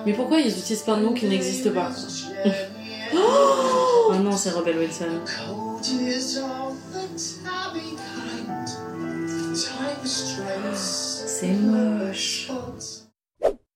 [0.05, 1.91] Mais pourquoi ils utilisent plein de mots qui n'existent pas?
[4.22, 5.22] non, c'est Rebel Wilson.
[10.05, 12.51] C'est moche.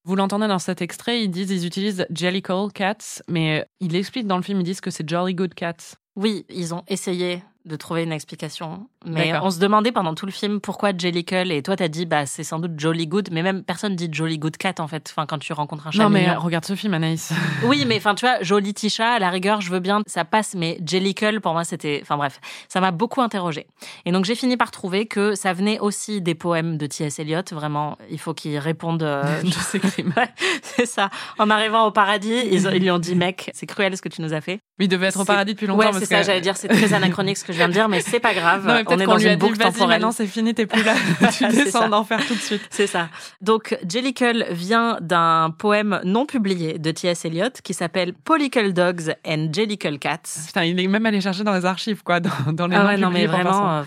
[0.03, 4.37] Vous l'entendez dans cet extrait, ils disent, ils utilisent Jellicle Cats, mais ils l'expliquent dans
[4.37, 5.97] le film, ils disent que c'est Jolly Good Cats.
[6.15, 10.31] Oui, ils ont essayé de trouver une explication, mais on se demandait pendant tout le
[10.31, 13.63] film pourquoi Jellicle et toi t'as dit bah c'est sans doute Jolly Good, mais même
[13.63, 15.07] personne dit Jolly Good Cat en fait.
[15.11, 16.39] Enfin quand tu rencontres un chat Non, mais mignon.
[16.39, 17.31] regarde ce film, Anaïs.
[17.63, 20.53] Oui, mais enfin, tu vois, Joli Tisha, à la rigueur, je veux bien, ça passe,
[20.55, 21.99] mais Jellicle, pour moi, c'était.
[22.01, 23.65] Enfin, bref, ça m'a beaucoup interrogé.
[24.05, 27.19] Et donc, j'ai fini par trouver que ça venait aussi des poèmes de T.S.
[27.19, 27.41] Eliot.
[27.51, 29.03] Vraiment, il faut qu'ils répondent.
[29.03, 29.41] euh,
[29.81, 30.13] crimes.
[30.17, 30.29] Ouais,
[30.61, 31.09] c'est ça.
[31.39, 34.21] En arrivant au paradis, ils, ils lui ont dit, mec, c'est cruel ce que tu
[34.21, 34.59] nous as fait.
[34.77, 35.79] Oui, il devait être au paradis depuis longtemps.
[35.93, 37.87] Ouais, c'est ça, que- j'allais dire, c'est très anachronique ce que je viens de dire,
[37.87, 38.67] mais c'est pas grave.
[38.67, 39.87] Non, mais On est qu'on dans lui a une boucle temporelle.
[40.01, 40.95] maintenant c'est fini, t'es plus là.
[41.37, 42.61] tu descends d'enfer tout de suite.
[42.69, 43.07] C'est ça.
[43.39, 47.23] Donc, Jellicle vient d'un poème non publié de T.S.
[47.23, 50.19] Eliot qui s'appelle Polycle Dogs and Jellicle Cats.
[50.47, 52.97] Putain, il est même allé chercher dans les archives, quoi, dans, dans les Ah ouais,
[52.97, 53.77] non, mais vraiment.
[53.79, 53.83] euh.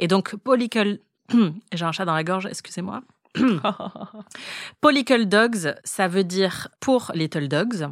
[0.00, 0.98] Et donc, Polycle.
[1.72, 3.02] J'ai un chat dans la gorge, excusez-moi.
[4.80, 7.88] Polycle Dogs, ça veut dire pour Little Dogs.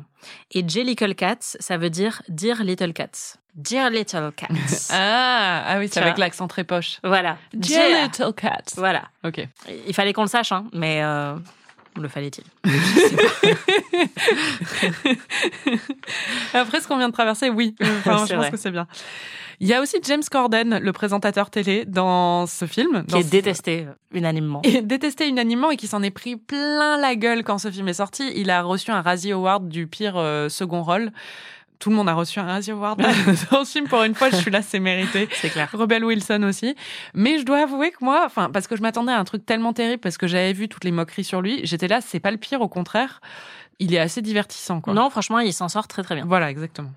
[0.52, 3.38] Et Jellicle Cats, ça veut dire Dear Little Cats.
[3.54, 4.88] Dear Little Cats.
[4.90, 6.98] ah, ah oui, c'est avec l'accent très poche.
[7.02, 7.36] voilà.
[7.52, 8.04] Dear Dear.
[8.04, 8.62] Little Cat.
[8.76, 9.08] Voilà.
[9.24, 9.46] Ok.
[9.86, 11.34] Il fallait qu'on le sache, hein, mais euh,
[12.00, 12.44] le fallait-il?
[16.54, 17.74] Après ce qu'on vient de traverser, oui.
[17.80, 18.50] Enfin, C'est je pense vrai.
[18.50, 18.86] que c'est bien.
[19.60, 23.04] Il y a aussi James Corden, le présentateur télé, dans ce film.
[23.06, 24.60] Qui est ce- détesté euh, unanimement.
[24.64, 27.94] Et détesté unanimement et qui s'en est pris plein la gueule quand ce film est
[27.94, 28.32] sorti.
[28.34, 31.12] Il a reçu un Razzie Award du pire euh, second rôle.
[31.82, 33.02] Tout le monde a reçu un Razzie Award
[33.50, 33.88] dans ce film.
[33.88, 35.28] Pour une fois, je suis là, c'est mérité.
[35.40, 35.68] C'est clair.
[35.72, 36.76] Rebel Wilson aussi.
[37.12, 39.72] Mais je dois avouer que moi, enfin, parce que je m'attendais à un truc tellement
[39.72, 42.36] terrible, parce que j'avais vu toutes les moqueries sur lui, j'étais là, c'est pas le
[42.36, 43.20] pire, au contraire.
[43.80, 44.94] Il est assez divertissant, quoi.
[44.94, 46.24] Non, franchement, il s'en sort très très bien.
[46.24, 46.92] Voilà, exactement.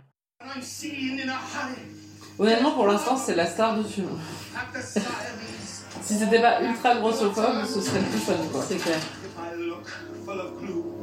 [2.37, 4.09] Honnêtement, pour l'instant, c'est la star du film.
[5.99, 8.61] Si c'était pas ultra grossophobe, ce serait plus fun, quoi.
[8.61, 8.99] C'est clair.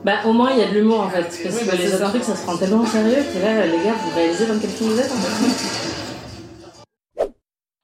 [0.05, 1.23] Bah, au moins, il y a de l'humour en fait.
[1.23, 2.09] Parce que Oui, bah, les autres ça.
[2.11, 4.71] trucs, ça se prend tellement au sérieux que là, les gars, vous réalisez dans quel
[4.71, 7.19] film vous êtes en fait.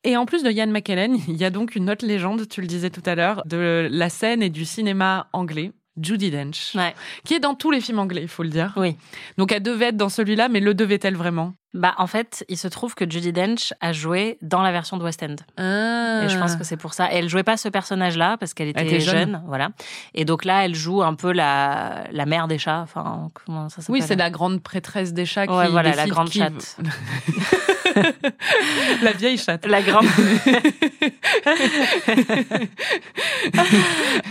[0.05, 2.67] Et en plus de Ian McKellen, il y a donc une autre légende, tu le
[2.67, 5.73] disais tout à l'heure, de la scène et du cinéma anglais.
[6.01, 6.95] Judy Dench, Ouais.
[7.25, 8.73] qui est dans tous les films anglais, il faut le dire.
[8.77, 8.95] Oui.
[9.37, 11.55] Donc elle devait être dans celui-là, mais le devait-elle vraiment?
[11.75, 15.05] Bah, en fait, il se trouve que Judy Dench a joué dans la version de
[15.05, 15.37] West End.
[15.59, 16.23] ah.
[16.25, 17.13] Et je pense que c'est pour ça.
[17.13, 19.19] Et elle jouait pas ce personnage-là parce qu'elle était, jeune.
[19.19, 19.43] jeune.
[19.47, 19.69] voilà.
[20.15, 22.81] Et donc là, elle joue un peu la, la mère des chats.
[22.81, 26.07] Enfin, comment ça s'appelle Oui, c'est la grande prêtresse des chats qui Ouais, voilà, la
[26.07, 26.79] grande qui- chatte.
[29.03, 29.67] la vieille chatte.
[29.67, 30.07] La grande.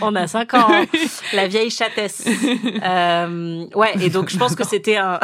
[0.02, 0.68] On a 5 ans.
[0.70, 0.86] hein.
[1.34, 2.24] La vieille chattesse.
[2.84, 5.20] Euh, ouais, et donc je pense que c'était un.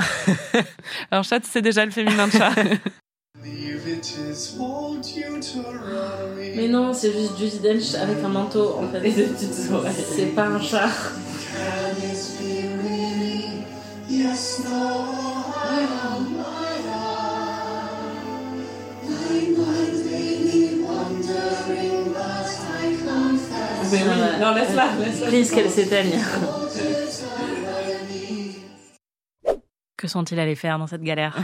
[1.11, 2.51] Alors chatte, c'est déjà le féminin de chat.
[6.55, 9.05] Mais non, c'est juste Judy Dench avec un manteau en fait.
[9.07, 9.93] Et des petites oreilles.
[10.15, 10.87] C'est pas un chat.
[10.87, 13.65] Can this be really?
[14.09, 15.03] Yes, no,
[23.91, 25.27] Mais oui, non, laisse-la, laisse-la.
[25.27, 26.19] Please qu'elle s'éteigne.
[29.97, 31.37] Que sont-ils allés faire dans cette galère?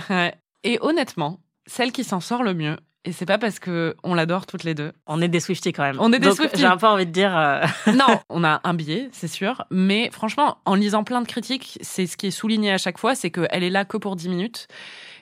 [0.63, 4.45] Et honnêtement, celle qui s'en sort le mieux, et c'est pas parce que on l'adore
[4.45, 4.91] toutes les deux.
[5.05, 5.97] On est des Swifties quand même.
[5.99, 6.59] On est des Donc, Swifties.
[6.59, 7.37] J'ai un peu envie de dire.
[7.37, 7.61] euh,
[7.95, 9.63] Non, on a un billet, c'est sûr.
[9.71, 13.15] Mais franchement, en lisant plein de critiques, c'est ce qui est souligné à chaque fois,
[13.15, 14.67] c'est qu'elle est là que pour 10 minutes.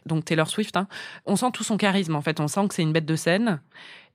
[0.07, 0.87] Donc Taylor Swift, hein.
[1.25, 2.39] on sent tout son charisme en fait.
[2.39, 3.61] On sent que c'est une bête de scène.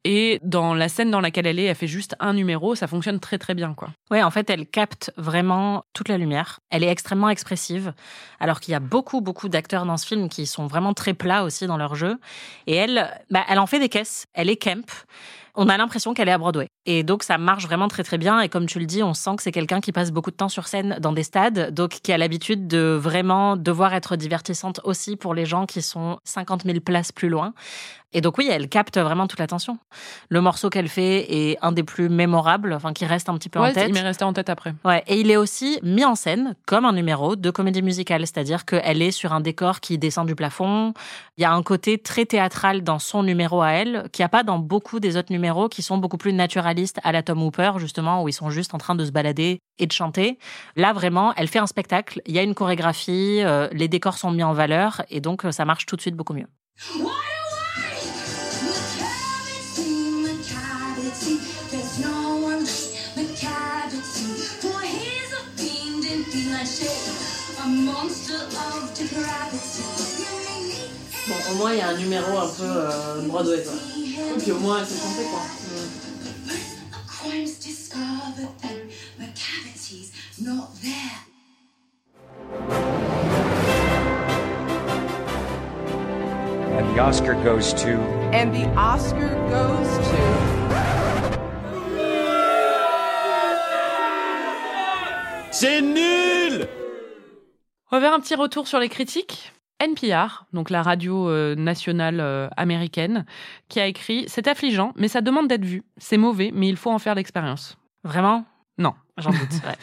[0.05, 3.21] Et dans la scène dans laquelle elle est, elle fait juste un numéro, ça fonctionne
[3.21, 3.91] très très bien quoi.
[4.11, 6.59] Ouais, en fait, elle capte vraiment toute la lumière.
[6.71, 7.95] Elle est extrêmement expressive,
[8.41, 11.45] alors qu'il y a beaucoup, beaucoup d'acteurs dans ce film qui sont vraiment très plats
[11.45, 12.19] aussi dans leur jeu.
[12.67, 14.27] Et elle, bah, elle en fait des caisses.
[14.35, 15.07] Elle est camp,
[15.55, 16.69] on a l'impression qu'elle est à Broadway.
[16.87, 18.41] Et donc, ça marche vraiment très, très bien.
[18.41, 20.49] Et comme tu le dis, on sent que c'est quelqu'un qui passe beaucoup de temps
[20.49, 25.17] sur scène dans des stades, donc qui a l'habitude de vraiment devoir être divertissante aussi
[25.17, 27.53] pour les gens qui sont 50 000 places plus loin.
[28.15, 29.79] Et donc oui, elle capte vraiment toute l'attention.
[30.29, 33.59] Le morceau qu'elle fait est un des plus mémorables, enfin qui reste un petit peu
[33.59, 33.87] Ouais, en tête.
[33.89, 34.75] il m'est resté en tête après.
[34.85, 38.67] Ouais, et il est aussi mis en scène comme un numéro de comédie musicale, c'est-à-dire
[38.67, 40.93] qu'elle est sur un décor qui descend du plafond.
[41.39, 44.29] Il y a un côté très théâtral dans son numéro à elle, qu'il n'y a
[44.29, 47.73] pas dans beaucoup des autres numéros qui sont beaucoup plus naturalistes à la Tom Hooper,
[47.79, 50.39] justement, où ils sont juste en train de se balader et de chanter.
[50.77, 54.31] Là, vraiment, elle fait un spectacle, il y a une chorégraphie, euh, les décors sont
[54.31, 56.49] mis en valeur, et donc euh, ça marche tout de suite beaucoup mieux.
[71.53, 73.73] Au moins, il y a un numéro un peu euh, Broadway, quoi.
[74.37, 75.41] Et puis au moins, elle s'est chantée, quoi.
[80.83, 81.13] There.
[86.77, 88.01] And the Oscar goes to
[88.33, 90.53] And the Oscar goes to.
[95.53, 96.67] C'est nul
[97.91, 99.53] On va faire un petit retour sur les critiques.
[99.83, 103.25] NPR, donc la radio euh, nationale euh, américaine,
[103.69, 105.83] qui a écrit C'est affligeant, mais ça demande d'être vu.
[105.97, 107.77] C'est mauvais, mais il faut en faire l'expérience.
[108.05, 108.45] Vraiment?
[108.79, 108.95] Non.
[109.19, 109.41] J'en doute.
[109.67, 109.77] ouais.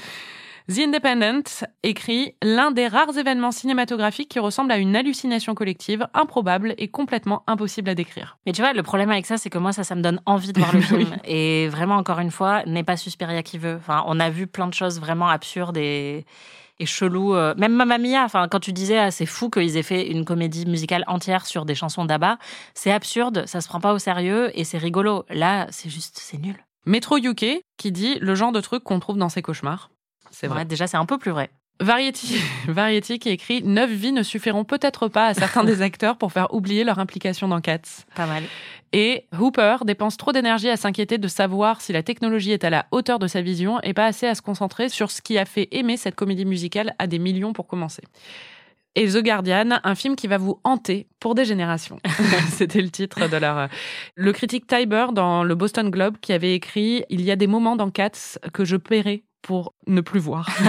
[0.70, 6.76] The Independent écrit L'un des rares événements cinématographiques qui ressemble à une hallucination collective, improbable
[6.78, 8.38] et complètement impossible à décrire.
[8.46, 10.54] Mais tu vois, le problème avec ça, c'est que moi, ça, ça me donne envie
[10.54, 11.18] de voir le film.
[11.26, 13.78] Et vraiment, encore une fois, n'est pas Suspiria qui veut.
[13.80, 16.26] Enfin, on a vu plein de choses vraiment absurdes et,
[16.80, 17.36] et cheloues.
[17.36, 20.26] Euh, Même Mamma Mia, enfin, quand tu disais, ah, c'est fou qu'ils aient fait une
[20.26, 22.38] comédie musicale entière sur des chansons d'Abba,
[22.74, 25.26] c'est absurde, ça se prend pas au sérieux et c'est rigolo.
[25.30, 26.56] Là, c'est juste, c'est nul.
[26.86, 29.92] Metro UK qui dit le genre de truc qu'on trouve dans ses cauchemars.
[30.32, 30.60] C'est vrai.
[30.60, 31.50] Ouais, déjà, c'est un peu plus vrai.
[31.82, 32.36] Variety,
[32.68, 36.54] Variety qui écrit Neuf vies ne suffiront peut-être pas à certains des acteurs pour faire
[36.54, 38.04] oublier leur implication dans Cats.
[38.16, 38.44] Pas mal.
[38.92, 42.86] Et Hooper dépense trop d'énergie à s'inquiéter de savoir si la technologie est à la
[42.92, 45.68] hauteur de sa vision et pas assez à se concentrer sur ce qui a fait
[45.72, 48.04] aimer cette comédie musicale à des millions pour commencer.
[48.96, 52.00] Et The Guardian, un film qui va vous hanter pour des générations.
[52.50, 53.70] C'était le titre de leur.
[54.16, 57.76] Le critique Tiber dans le Boston Globe qui avait écrit Il y a des moments
[57.76, 60.48] dans Cats que je paierai pour ne plus voir.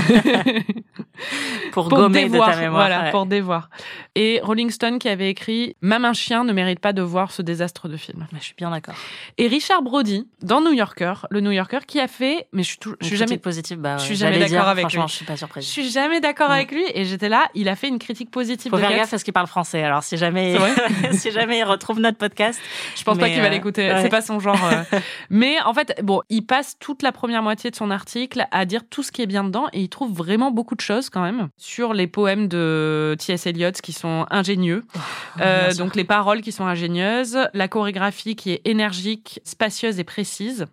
[1.73, 2.81] Pour, gommer dévoir, de ta mémoire.
[2.89, 3.11] Voilà, ouais.
[3.11, 3.71] pour dévoir.
[4.17, 7.43] Et Rolling Stone qui avait écrit Même un chien ne mérite pas de voir ce
[7.43, 8.27] désastre de film.
[8.39, 8.95] Je suis bien d'accord.
[9.39, 12.49] Et Richard Brody, dans New Yorker, le New Yorker, qui a fait.
[12.53, 13.39] Mais je suis, tout- je suis jamais.
[13.39, 15.11] positive, bah, je suis jamais d'accord avec Franchement, lui.
[15.11, 15.65] je suis pas surprise.
[15.65, 16.57] Je suis jamais d'accord Ouais.
[16.57, 16.85] avec lui.
[16.95, 19.33] Et j'étais là, il a fait une critique positive Faut de faire gaffe parce qu'il
[19.35, 19.83] parle français.
[19.85, 20.57] Alors, si jamais,
[21.13, 22.61] si jamais il retrouve notre podcast,
[22.97, 23.89] Je pense pas qu'il va euh, l'écouter.
[23.93, 24.03] ouais.
[24.03, 24.59] C'est pas son genre.
[24.65, 24.99] euh.
[25.31, 28.83] Mais en fait, bon, il passe toute la première moitié de son article à dire
[28.89, 31.49] tout ce qui est bien dedans et il trouve vraiment beaucoup de choses quand même
[31.57, 33.47] sur les poèmes de T.S.
[33.47, 34.85] Eliot qui sont ingénieux.
[35.41, 35.85] Euh, bien sûr.
[35.85, 40.67] donc les paroles qui sont ingénieuses, la chorégraphie qui est énergique, spacieuse et précise.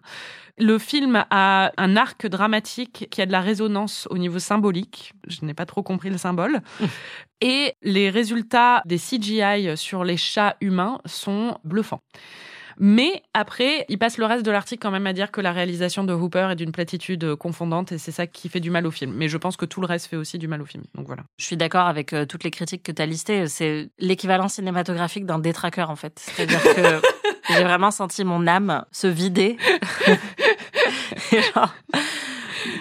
[0.59, 5.13] Le film a un arc dramatique qui a de la résonance au niveau symbolique.
[5.27, 6.61] Je n'ai pas trop compris le symbole.
[7.41, 12.01] Et les résultats des CGI sur les chats humains sont bluffants.
[12.79, 16.03] Mais après, il passe le reste de l'article quand même à dire que la réalisation
[16.03, 19.13] de Hooper est d'une platitude confondante et c'est ça qui fait du mal au film.
[19.15, 20.83] Mais je pense que tout le reste fait aussi du mal au film.
[20.95, 21.23] Donc voilà.
[21.37, 23.47] je suis d'accord avec euh, toutes les critiques que tu as listées.
[23.47, 26.19] C'est l'équivalent cinématographique d'un détraqueur, en fait.
[26.19, 27.01] C'est-à-dire que
[27.49, 29.57] j'ai vraiment senti mon âme se vider.
[31.31, 31.73] Genre,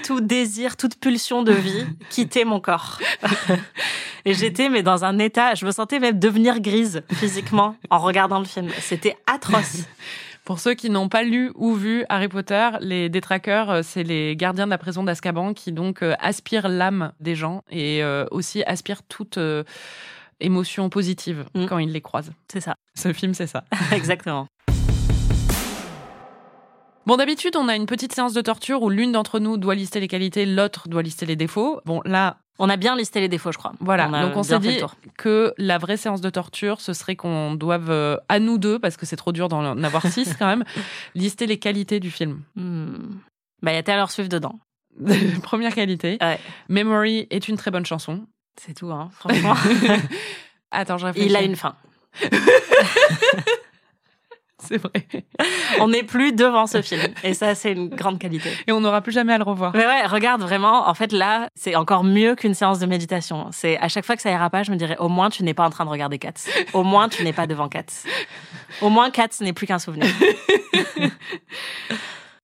[0.05, 2.99] tout désir, toute pulsion de vie quitter mon corps.
[4.25, 8.39] Et j'étais mais dans un état, je me sentais même devenir grise physiquement en regardant
[8.39, 8.69] le film.
[8.81, 9.85] C'était atroce.
[10.45, 14.37] Pour ceux qui n'ont pas lu ou vu Harry Potter, les détraqueurs, euh, c'est les
[14.37, 18.63] gardiens de la prison d'Azkaban qui donc euh, aspirent l'âme des gens et euh, aussi
[18.63, 19.41] aspirent toute
[20.39, 21.67] émotion positive Mm.
[21.67, 22.33] quand ils les croisent.
[22.51, 23.65] C'est ça, Ce film, c'est ça.
[23.93, 24.47] exactement.
[27.07, 30.01] Bon, d'habitude, on a une petite séance de torture où l'une d'entre nous doit lister
[30.01, 31.81] les qualités, l'autre doit lister les défauts.
[31.85, 33.75] Bon, là, On a bien listé les défauts, je crois.
[33.79, 34.79] Voilà, On donc on s'est dit
[35.17, 38.97] que la vraie séance de torture, ce serait qu'on doive, euh, à nous deux, parce
[38.97, 40.65] que c'est trop dur d'en avoir six quand même,
[41.15, 42.43] lister les qualités du film.
[42.57, 42.97] Hmm.
[43.63, 44.59] Bah, il y a Taylor Swift dedans.
[45.43, 46.41] Première qualité, Ouais.
[46.69, 48.27] Memory est une très bonne chanson.
[48.61, 49.55] C'est tout, hein, franchement.
[50.73, 51.29] Attends, je réfléchis.
[51.29, 51.77] Il a une fin.
[54.69, 55.07] C'est vrai.
[55.81, 57.03] On n'est plus devant ce film.
[57.23, 58.51] Et ça, c'est une grande qualité.
[58.67, 59.73] Et on n'aura plus jamais à le revoir.
[59.75, 60.89] Mais ouais, regarde vraiment.
[60.89, 63.49] En fait, là, c'est encore mieux qu'une séance de méditation.
[63.53, 65.55] C'est à chaque fois que ça ira pas, je me dirais au moins tu n'es
[65.55, 66.33] pas en train de regarder Cats.
[66.73, 67.85] Au moins tu n'es pas devant Cats.
[68.81, 70.09] Au moins Cats n'est plus qu'un souvenir.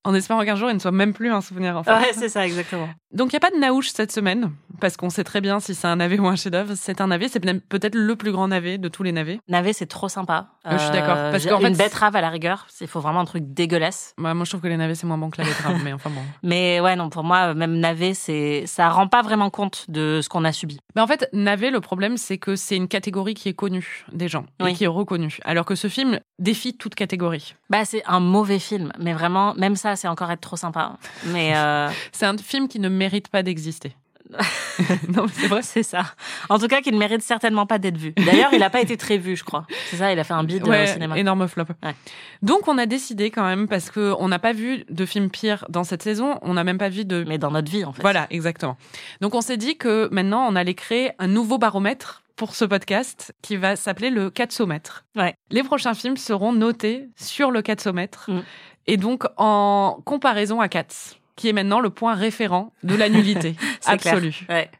[0.05, 1.93] En espérant qu'un jour, il ne soit même plus un souvenir, en fait.
[1.93, 2.89] Ouais, c'est ça, exactement.
[3.13, 5.75] Donc, il n'y a pas de naouche cette semaine, parce qu'on sait très bien si
[5.75, 6.75] c'est un navet ou un chef-d'œuvre.
[6.77, 9.41] C'est un navet, c'est peut-être le plus grand navet de tous les navets.
[9.49, 10.49] Navet, c'est trop sympa.
[10.67, 13.21] Euh, je suis d'accord, parce qu'en fait, une betterave à la rigueur, il faut vraiment
[13.21, 14.15] un truc dégueulasse.
[14.19, 16.11] Bah, moi, je trouve que les navets, c'est moins bon que la betterave, mais enfin
[16.11, 16.23] bon.
[16.43, 20.29] Mais ouais, non, pour moi, même navet, c'est ça rend pas vraiment compte de ce
[20.29, 20.79] qu'on a subi.
[20.95, 24.29] Mais en fait, navet, le problème, c'est que c'est une catégorie qui est connue des
[24.29, 25.39] gens et qui est reconnue.
[25.45, 27.55] Alors que ce film défie toute catégorie.
[27.71, 30.97] Bah, c'est un mauvais film, mais vraiment, même ça, c'est encore être trop sympa.
[31.27, 33.93] Mais euh, C'est un film qui ne mérite pas d'exister.
[35.15, 35.61] non, c'est vrai.
[35.63, 36.05] c'est ça.
[36.49, 38.13] En tout cas, qu'il ne mérite certainement pas d'être vu.
[38.13, 39.67] D'ailleurs, il n'a pas été très vu, je crois.
[39.91, 41.19] C'est ça, il a fait un bide euh, Ouais, au cinéma.
[41.19, 41.65] énorme flop.
[41.83, 41.95] Ouais.
[42.41, 45.67] Donc, on a décidé quand même, parce que on n'a pas vu de film pire
[45.69, 48.01] dans cette saison, on n'a même pas vu de Mais dans notre vie, en fait.
[48.01, 48.77] Voilà, exactement.
[49.21, 53.35] Donc on s'est dit que maintenant on allait créer un nouveau baromètre pour ce podcast
[53.43, 55.05] qui va s'appeler le Katsomètre.
[55.17, 55.35] Ouais.
[55.51, 58.41] Les prochains films seront notés sur le Katsomètre Mm.
[58.87, 63.57] et donc en comparaison à Cats, qui est maintenant le point référent de la nullité
[63.87, 64.47] absolue.
[64.49, 64.71] Ouais.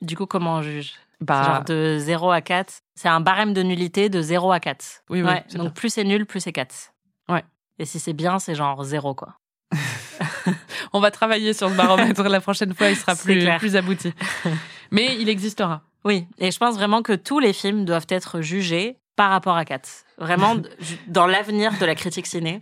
[0.00, 0.94] Du coup, comment on juge?
[1.20, 2.80] Bah, Genre de 0 à 4.
[2.94, 5.04] C'est un barème de nullité de 0 à 4.
[5.08, 6.92] Oui, oui, Ouais, c'est donc plus c'est nul, plus c'est 4.
[7.28, 7.44] Ouais.
[7.78, 9.38] Et si c'est bien, c'est genre 0, quoi.
[10.92, 13.58] on va travailler sur ce baromètre la prochaine fois, il sera plus, clair.
[13.58, 14.12] plus abouti.
[14.90, 15.82] Mais il existera.
[16.04, 19.64] Oui, et je pense vraiment que tous les films doivent être jugés par rapport à
[19.64, 19.88] 4.
[20.18, 20.56] Vraiment,
[21.08, 22.60] dans l'avenir de la critique ciné.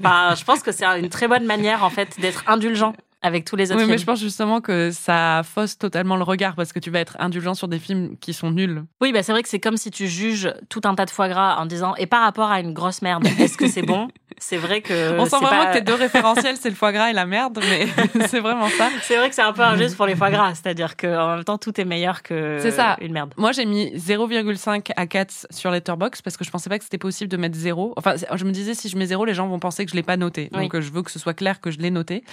[0.00, 3.56] Bah, je pense que c'est une très bonne manière, en fait, d'être indulgent avec tous
[3.56, 3.92] les autres Oui, films.
[3.92, 7.16] mais je pense justement que ça fausse totalement le regard parce que tu vas être
[7.20, 8.84] indulgent sur des films qui sont nuls.
[9.00, 11.28] Oui, bah c'est vrai que c'est comme si tu juges tout un tas de foie
[11.28, 14.08] gras en disant et par rapport à une grosse merde, est-ce que c'est bon?
[14.42, 17.10] C'est vrai que On sent vraiment pas- que tes deux référentiels, c'est le foie gras
[17.10, 17.86] et la merde, mais
[18.28, 18.88] c'est vraiment ça.
[19.02, 21.58] C'est vrai que c'est un peu injuste pour les foie gras, c'est-à-dire qu'en même temps
[21.58, 22.96] tout est meilleur que C'est ça.
[23.02, 23.34] une merde.
[23.36, 26.96] Moi, j'ai mis 0,5 à 4 sur Letterboxd parce que je pensais pas que c'était
[26.96, 27.92] possible de mettre 0.
[27.96, 30.02] Enfin, je me disais, si je mets 0, les gens vont penser que je l'ai
[30.02, 30.48] pas noté.
[30.52, 32.24] Donc, je veux que ce soit clair que je l'ai noté.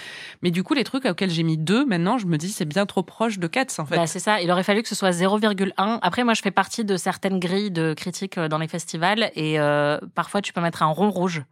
[0.42, 2.86] Mais du coup, les trucs auxquels j'ai mis 2, maintenant, je me dis, c'est bien
[2.86, 3.96] trop proche de 4, en fait.
[3.96, 5.98] Bah, c'est ça, il aurait fallu que ce soit 0,1.
[6.00, 9.58] Après, moi, je fais partie de certaines grilles de critiques euh, dans les festivals et
[9.60, 11.42] euh, parfois tu peux mettre un rond rouge.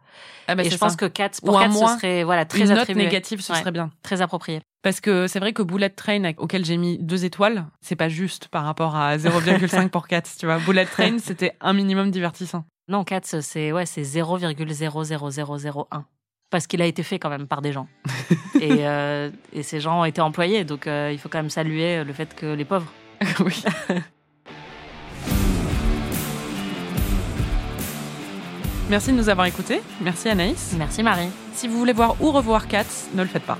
[0.47, 0.97] Ah, bah, et je pense ça.
[0.97, 1.93] que 4, Ou pour un 4, moins.
[1.93, 3.59] ce serait voilà, très Une note négative, ce Ouais.
[3.59, 3.91] serait bien.
[4.01, 4.61] très approprié.
[4.81, 8.47] Parce que c'est vrai que Bullet Train, auquel j'ai mis 2 étoiles, c'est pas juste
[8.47, 10.57] par rapport à 0,5 pour 4, tu vois.
[10.59, 12.63] Bullet Train, c'était un minimum divertissant.
[12.87, 16.05] Non, 4, c'est ouais, c'est 0,00001.
[16.49, 17.87] Parce qu'il a été fait quand même par des gens.
[18.61, 22.03] et, euh, et ces gens ont été employés, donc euh, il faut quand même saluer
[22.03, 22.91] le fait que les pauvres.
[23.39, 23.63] oui.
[28.89, 29.81] Merci de nous avoir écoutés.
[29.99, 30.73] Merci Anaïs.
[30.77, 31.27] Merci Marie.
[31.53, 33.57] Si vous voulez voir ou revoir Cats, ne le faites pas.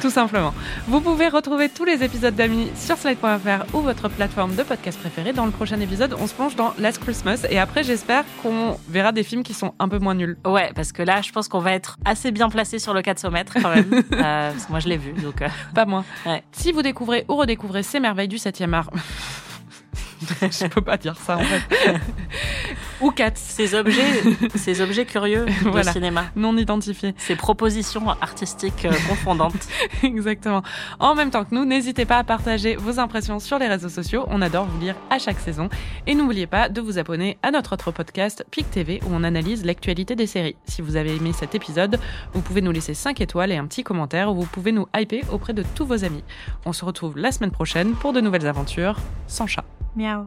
[0.00, 0.54] Tout simplement.
[0.86, 5.32] Vous pouvez retrouver tous les épisodes d'Amis sur slide.fr ou votre plateforme de podcast préférée.
[5.32, 9.10] Dans le prochain épisode, on se plonge dans Last Christmas et après, j'espère qu'on verra
[9.10, 10.36] des films qui sont un peu moins nuls.
[10.46, 13.30] Ouais, parce que là, je pense qu'on va être assez bien placé sur le 400
[13.32, 14.02] mètres quand même.
[14.18, 15.42] Euh, parce que moi, je l'ai vu, donc.
[15.42, 16.04] euh, Pas moins.
[16.26, 16.42] Ouais.
[16.52, 18.90] Si vous découvrez ou redécouvrez ces merveilles du 7e art.
[20.42, 21.62] Je peux pas dire ça en fait.
[23.00, 24.22] ou Cats, ces objets,
[24.54, 25.92] ces objets curieux de Voilà.
[25.92, 27.14] cinéma, non identifiés.
[27.18, 29.68] ces propositions artistiques euh, confondantes.
[30.02, 30.62] Exactement.
[30.98, 34.24] En même temps que nous, n'hésitez pas à partager vos impressions sur les réseaux sociaux.
[34.28, 35.68] On adore vous lire à chaque saison.
[36.06, 39.64] Et n'oubliez pas de vous abonner à notre autre podcast, PIC TV, où on analyse
[39.64, 40.56] l'actualité des séries.
[40.66, 41.98] Si vous avez aimé cet épisode,
[42.32, 45.32] vous pouvez nous laisser 5 étoiles et un petit commentaire, ou vous pouvez nous hyper
[45.32, 46.24] auprès de tous vos amis.
[46.66, 48.96] On se retrouve la semaine prochaine pour de nouvelles aventures
[49.26, 49.64] sans chat.
[49.96, 50.26] Miaou.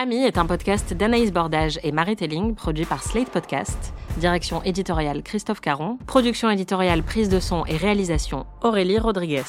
[0.00, 3.92] Ami est un podcast d'Anaïs Bordage et Marie Telling, produit par Slate Podcast.
[4.18, 5.98] Direction éditoriale Christophe Caron.
[6.06, 9.42] Production éditoriale, prise de son et réalisation Aurélie Rodriguez.